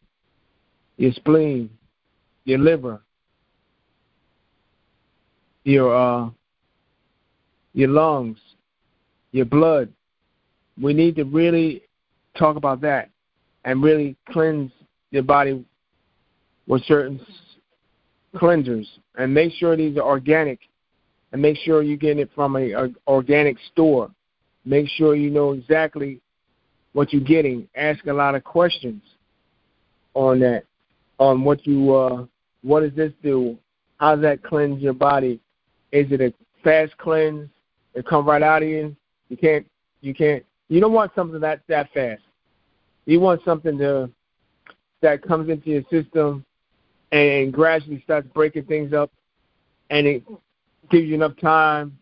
your 0.98 1.12
spleen, 1.14 1.70
your 2.46 2.60
liver, 2.60 3.02
your 5.64 5.96
uh, 5.96 6.30
your 7.74 7.90
lungs, 7.90 8.38
your 9.32 9.46
blood. 9.46 9.92
We 10.82 10.94
need 10.94 11.16
to 11.18 11.24
really 11.24 11.84
talk 12.38 12.56
about 12.56 12.82
that 12.82 13.10
and 13.66 13.84
really 13.84 14.16
cleanse 14.30 14.72
your 15.12 15.24
body 15.24 15.64
with 16.68 16.84
certain 16.86 17.20
cleansers 18.36 18.88
and 19.18 19.34
make 19.34 19.54
sure 19.54 19.76
these 19.76 19.98
are 19.98 20.04
organic 20.04 20.60
and 21.34 21.42
make 21.42 21.58
sure 21.58 21.82
you 21.82 21.98
get 21.98 22.20
it 22.20 22.30
from 22.34 22.56
a, 22.56 22.72
a 22.72 22.90
organic 23.08 23.58
store. 23.72 24.10
Make 24.66 24.88
sure 24.88 25.16
you 25.16 25.32
know 25.32 25.52
exactly 25.52 26.22
what 26.94 27.12
you're 27.12 27.24
getting. 27.24 27.68
Ask 27.76 28.06
a 28.06 28.14
lot 28.14 28.36
of 28.36 28.44
questions 28.44 29.02
on 30.14 30.40
that, 30.40 30.64
on 31.18 31.44
what 31.44 31.66
you 31.68 31.94
uh, 31.94 32.26
what 32.62 32.82
does 32.82 32.94
this 32.94 33.12
do? 33.22 33.58
How 33.98 34.16
does 34.16 34.22
that 34.22 34.44
cleanse 34.44 34.82
your 34.82 34.94
body? 34.94 35.40
Is 35.92 36.10
it 36.12 36.22
a 36.22 36.34
fast 36.64 36.96
cleanse? 36.98 37.50
It 37.96 38.06
come 38.06 38.26
right 38.26 38.42
out 38.42 38.64
of 38.64 38.70
you. 38.70 38.96
You 39.30 39.38
can't 39.38 39.66
you 40.02 40.14
can't 40.14 40.46
you 40.70 40.80
don't 40.80 40.94
want 40.94 41.12
something 41.16 41.42
that 41.42 41.62
that 41.68 41.92
fast. 41.94 42.22
You 43.06 43.20
want 43.20 43.42
something 43.44 43.78
to 43.80 44.10
that 45.02 45.24
comes 45.24 45.50
into 45.50 45.72
your 45.72 45.84
system 45.92 46.46
and 47.12 47.52
gradually 47.52 48.02
starts 48.04 48.28
breaking 48.34 48.64
things 48.64 48.94
up 48.94 49.12
and 49.90 50.08
it 50.08 50.24
gives 50.94 51.08
you 51.08 51.16
enough 51.16 51.36
time 51.38 51.98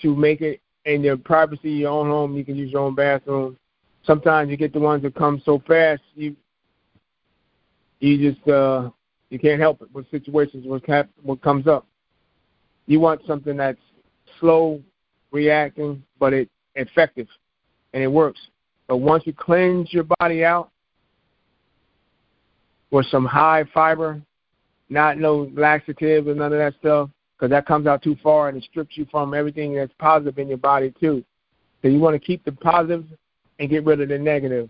to 0.00 0.14
make 0.14 0.40
it 0.40 0.60
in 0.84 1.02
your 1.02 1.16
privacy, 1.16 1.70
your 1.70 1.90
own 1.90 2.06
home. 2.06 2.36
You 2.36 2.44
can 2.44 2.54
use 2.56 2.70
your 2.70 2.82
own 2.82 2.94
bathroom. 2.94 3.58
Sometimes 4.04 4.48
you 4.48 4.56
get 4.56 4.72
the 4.72 4.78
ones 4.78 5.02
that 5.02 5.14
come 5.14 5.42
so 5.44 5.62
fast, 5.66 6.02
you 6.14 6.36
you 8.00 8.32
just 8.32 8.48
uh, 8.48 8.90
you 9.30 9.38
can't 9.38 9.60
help 9.60 9.82
it 9.82 9.92
with 9.92 10.10
situations 10.10 10.66
what 10.66 10.84
cap- 10.84 11.10
what 11.22 11.42
comes 11.42 11.66
up. 11.66 11.86
You 12.86 13.00
want 13.00 13.20
something 13.26 13.56
that's 13.56 13.80
slow 14.40 14.80
reacting, 15.30 16.02
but 16.18 16.32
it 16.32 16.48
effective 16.74 17.28
and 17.92 18.02
it 18.02 18.08
works. 18.08 18.40
But 18.86 18.98
once 18.98 19.24
you 19.26 19.32
cleanse 19.32 19.92
your 19.92 20.04
body 20.18 20.44
out 20.44 20.70
with 22.90 23.06
some 23.06 23.24
high 23.24 23.64
fiber, 23.72 24.20
not 24.88 25.18
no 25.18 25.50
laxative 25.54 26.28
and 26.28 26.38
none 26.38 26.52
of 26.52 26.58
that 26.58 26.74
stuff, 26.80 27.08
because 27.42 27.50
that 27.50 27.66
comes 27.66 27.88
out 27.88 28.00
too 28.00 28.16
far 28.22 28.48
and 28.48 28.56
it 28.56 28.62
strips 28.62 28.96
you 28.96 29.04
from 29.10 29.34
everything 29.34 29.74
that's 29.74 29.92
positive 29.98 30.38
in 30.38 30.46
your 30.46 30.58
body 30.58 30.94
too. 31.00 31.24
So 31.82 31.88
you 31.88 31.98
want 31.98 32.14
to 32.14 32.24
keep 32.24 32.44
the 32.44 32.52
positive 32.52 33.04
and 33.58 33.68
get 33.68 33.84
rid 33.84 34.00
of 34.00 34.10
the 34.10 34.18
negative. 34.18 34.68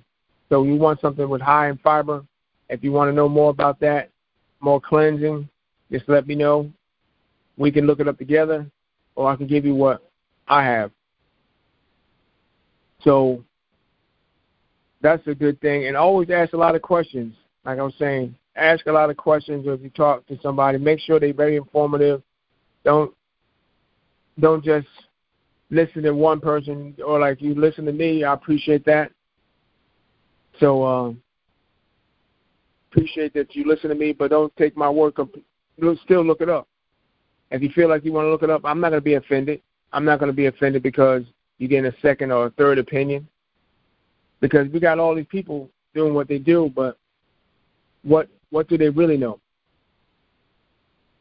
So 0.48 0.64
you 0.64 0.76
want 0.76 0.98
something 0.98 1.28
with 1.28 1.42
high 1.42 1.68
in 1.68 1.76
fiber. 1.76 2.24
If 2.70 2.82
you 2.82 2.90
want 2.90 3.10
to 3.10 3.14
know 3.14 3.28
more 3.28 3.50
about 3.50 3.78
that, 3.80 4.08
more 4.60 4.80
cleansing, 4.80 5.50
just 5.90 6.08
let 6.08 6.26
me 6.26 6.34
know. 6.34 6.72
We 7.58 7.70
can 7.70 7.86
look 7.86 8.00
it 8.00 8.08
up 8.08 8.16
together, 8.16 8.66
or 9.16 9.30
I 9.30 9.36
can 9.36 9.48
give 9.48 9.66
you 9.66 9.74
what 9.74 10.10
I 10.48 10.64
have. 10.64 10.92
So 13.04 13.44
that's 15.02 15.26
a 15.26 15.34
good 15.34 15.60
thing. 15.60 15.88
And 15.88 15.94
always 15.94 16.30
ask 16.30 16.54
a 16.54 16.56
lot 16.56 16.74
of 16.74 16.80
questions. 16.80 17.34
Like 17.66 17.78
I 17.78 17.82
was 17.82 17.94
saying, 17.98 18.34
ask 18.56 18.86
a 18.86 18.92
lot 18.92 19.10
of 19.10 19.18
questions 19.18 19.66
if 19.68 19.82
you 19.82 19.90
talk 19.90 20.26
to 20.28 20.38
somebody. 20.42 20.78
Make 20.78 21.00
sure 21.00 21.20
they're 21.20 21.34
very 21.34 21.56
informative. 21.56 22.22
Don't 22.84 23.12
don't 24.40 24.64
just 24.64 24.88
listen 25.70 26.02
to 26.02 26.12
one 26.12 26.40
person 26.40 26.94
or 27.04 27.18
like 27.18 27.40
you 27.40 27.54
listen 27.54 27.84
to 27.86 27.92
me. 27.92 28.24
I 28.24 28.34
appreciate 28.34 28.84
that. 28.86 29.12
So 30.60 30.84
um, 30.84 31.22
appreciate 32.90 33.34
that 33.34 33.54
you 33.54 33.66
listen 33.66 33.88
to 33.90 33.96
me, 33.96 34.12
but 34.12 34.30
don't 34.30 34.54
take 34.56 34.76
my 34.76 34.88
word. 34.88 35.14
Comp- 35.14 35.36
still 36.04 36.24
look 36.24 36.40
it 36.40 36.48
up. 36.48 36.68
If 37.50 37.62
you 37.62 37.70
feel 37.70 37.88
like 37.88 38.04
you 38.04 38.12
want 38.12 38.26
to 38.26 38.30
look 38.30 38.42
it 38.42 38.50
up, 38.50 38.62
I'm 38.64 38.80
not 38.80 38.90
going 38.90 39.00
to 39.00 39.04
be 39.04 39.14
offended. 39.14 39.60
I'm 39.92 40.04
not 40.04 40.18
going 40.18 40.30
to 40.30 40.36
be 40.36 40.46
offended 40.46 40.82
because 40.82 41.22
you 41.58 41.68
get 41.68 41.84
a 41.84 41.94
second 42.00 42.32
or 42.32 42.46
a 42.46 42.50
third 42.50 42.78
opinion. 42.78 43.28
Because 44.40 44.68
we 44.72 44.80
got 44.80 44.98
all 44.98 45.14
these 45.14 45.26
people 45.26 45.70
doing 45.94 46.14
what 46.14 46.28
they 46.28 46.38
do, 46.38 46.72
but 46.74 46.98
what 48.02 48.28
what 48.50 48.68
do 48.68 48.76
they 48.76 48.88
really 48.88 49.16
know? 49.16 49.38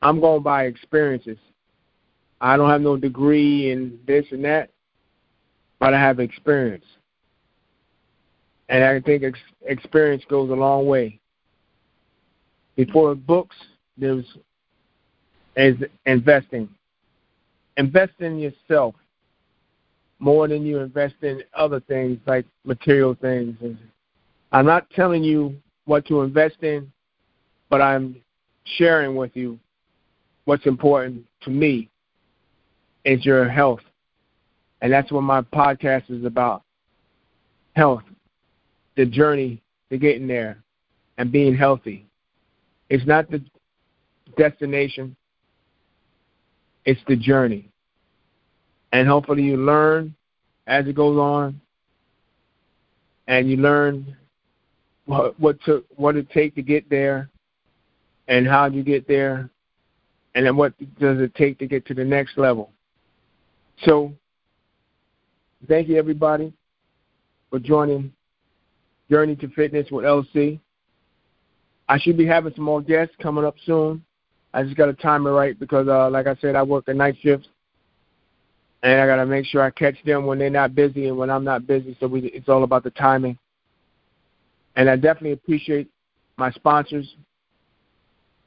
I'm 0.01 0.19
going 0.19 0.43
by 0.43 0.65
experiences. 0.65 1.37
I 2.39 2.57
don't 2.57 2.69
have 2.69 2.81
no 2.81 2.97
degree 2.97 3.71
in 3.71 3.99
this 4.07 4.25
and 4.31 4.43
that, 4.45 4.69
but 5.79 5.93
I 5.93 5.99
have 5.99 6.19
experience. 6.19 6.85
And 8.69 8.83
I 8.83 8.99
think 8.99 9.23
ex- 9.23 9.39
experience 9.65 10.23
goes 10.29 10.49
a 10.49 10.53
long 10.53 10.87
way. 10.87 11.19
Before 12.75 13.13
books, 13.13 13.55
there's 13.97 14.25
is 15.57 15.75
investing. 16.05 16.69
Invest 17.77 18.13
in 18.19 18.39
yourself 18.39 18.95
more 20.19 20.47
than 20.47 20.65
you 20.65 20.79
invest 20.79 21.15
in 21.21 21.43
other 21.53 21.79
things 21.81 22.19
like 22.25 22.45
material 22.63 23.15
things. 23.19 23.57
I'm 24.51 24.65
not 24.65 24.89
telling 24.91 25.23
you 25.23 25.55
what 25.85 26.05
to 26.07 26.21
invest 26.21 26.61
in, 26.61 26.91
but 27.69 27.81
I'm 27.81 28.15
sharing 28.77 29.15
with 29.15 29.31
you 29.35 29.59
what's 30.45 30.65
important 30.65 31.25
to 31.41 31.49
me 31.49 31.89
is 33.05 33.25
your 33.25 33.47
health. 33.49 33.81
And 34.81 34.91
that's 34.91 35.11
what 35.11 35.21
my 35.21 35.41
podcast 35.41 36.09
is 36.09 36.25
about. 36.25 36.63
Health. 37.75 38.03
The 38.95 39.05
journey 39.05 39.61
to 39.89 39.97
getting 39.97 40.27
there 40.27 40.61
and 41.17 41.31
being 41.31 41.55
healthy. 41.55 42.07
It's 42.89 43.05
not 43.05 43.29
the 43.29 43.43
destination, 44.37 45.15
it's 46.85 46.99
the 47.07 47.15
journey. 47.15 47.69
And 48.91 49.07
hopefully 49.07 49.43
you 49.43 49.57
learn 49.57 50.13
as 50.67 50.87
it 50.87 50.95
goes 50.95 51.17
on 51.17 51.61
and 53.27 53.49
you 53.49 53.57
learn 53.57 54.17
what 55.05 55.39
what 55.39 55.57
took 55.63 55.85
what 55.95 56.15
it 56.15 56.29
take 56.31 56.55
to 56.55 56.61
get 56.61 56.89
there 56.89 57.29
and 58.27 58.47
how 58.47 58.65
you 58.65 58.83
get 58.83 59.07
there 59.07 59.49
and 60.35 60.45
then 60.45 60.55
what 60.55 60.73
does 60.99 61.19
it 61.19 61.35
take 61.35 61.59
to 61.59 61.67
get 61.67 61.85
to 61.87 61.93
the 61.93 62.03
next 62.03 62.37
level. 62.37 62.71
So 63.83 64.13
thank 65.67 65.87
you 65.87 65.97
everybody 65.97 66.53
for 67.49 67.59
joining 67.59 68.13
Journey 69.09 69.35
to 69.37 69.49
Fitness 69.49 69.87
with 69.91 70.05
LC. 70.05 70.59
I 71.89 71.99
should 71.99 72.17
be 72.17 72.25
having 72.25 72.53
some 72.55 72.63
more 72.63 72.81
guests 72.81 73.15
coming 73.21 73.43
up 73.43 73.55
soon. 73.65 74.03
I 74.53 74.63
just 74.63 74.77
got 74.77 74.85
to 74.85 74.93
time 74.93 75.27
it 75.27 75.31
right 75.31 75.59
because, 75.59 75.87
uh, 75.87 76.09
like 76.09 76.27
I 76.27 76.35
said, 76.35 76.55
I 76.55 76.63
work 76.63 76.87
a 76.87 76.93
night 76.93 77.17
shift, 77.21 77.47
and 78.83 78.99
I 78.99 79.05
got 79.05 79.17
to 79.17 79.25
make 79.25 79.45
sure 79.45 79.61
I 79.61 79.71
catch 79.71 79.95
them 80.05 80.25
when 80.25 80.39
they're 80.39 80.49
not 80.49 80.75
busy 80.75 81.07
and 81.07 81.17
when 81.17 81.29
I'm 81.29 81.43
not 81.43 81.67
busy. 81.67 81.95
So 81.99 82.07
we, 82.07 82.21
it's 82.27 82.49
all 82.49 82.63
about 82.63 82.83
the 82.83 82.91
timing. 82.91 83.37
And 84.75 84.89
I 84.89 84.95
definitely 84.95 85.33
appreciate 85.33 85.89
my 86.37 86.51
sponsors 86.51 87.15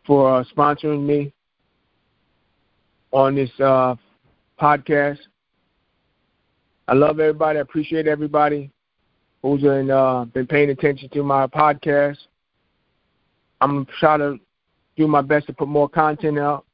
for 0.06 0.40
uh, 0.40 0.44
sponsoring 0.56 1.04
me 1.04 1.32
on 3.14 3.36
this 3.36 3.50
uh, 3.60 3.94
podcast. 4.60 5.18
I 6.88 6.94
love 6.94 7.20
everybody. 7.20 7.58
I 7.58 7.62
appreciate 7.62 8.08
everybody 8.08 8.70
who's 9.40 9.62
been, 9.62 9.90
uh, 9.90 10.24
been 10.26 10.46
paying 10.46 10.70
attention 10.70 11.08
to 11.10 11.22
my 11.22 11.46
podcast. 11.46 12.18
I'm 13.60 13.86
trying 14.00 14.18
to 14.18 14.40
do 14.96 15.06
my 15.06 15.22
best 15.22 15.46
to 15.46 15.52
put 15.52 15.68
more 15.68 15.88
content 15.88 16.38
out 16.38 16.66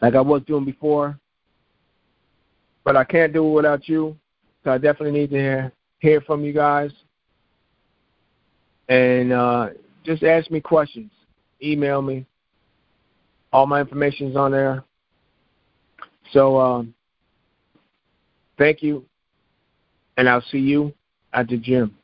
like 0.00 0.14
I 0.14 0.20
was 0.20 0.42
doing 0.46 0.64
before. 0.64 1.18
But 2.84 2.96
I 2.96 3.04
can't 3.04 3.32
do 3.32 3.46
it 3.46 3.52
without 3.52 3.88
you. 3.88 4.16
So 4.64 4.70
I 4.70 4.78
definitely 4.78 5.18
need 5.18 5.30
to 5.30 5.36
hear, 5.36 5.72
hear 5.98 6.20
from 6.20 6.44
you 6.44 6.52
guys. 6.52 6.92
And 8.88 9.32
uh, 9.32 9.70
just 10.04 10.22
ask 10.22 10.50
me 10.50 10.60
questions. 10.60 11.10
Email 11.60 12.02
me. 12.02 12.24
All 13.52 13.66
my 13.66 13.80
information 13.80 14.28
is 14.28 14.36
on 14.36 14.52
there. 14.52 14.84
So 16.32 16.58
um, 16.58 16.94
thank 18.58 18.82
you. 18.82 19.04
And 20.16 20.28
I'll 20.28 20.42
see 20.42 20.58
you 20.58 20.92
at 21.32 21.48
the 21.48 21.56
gym. 21.56 21.96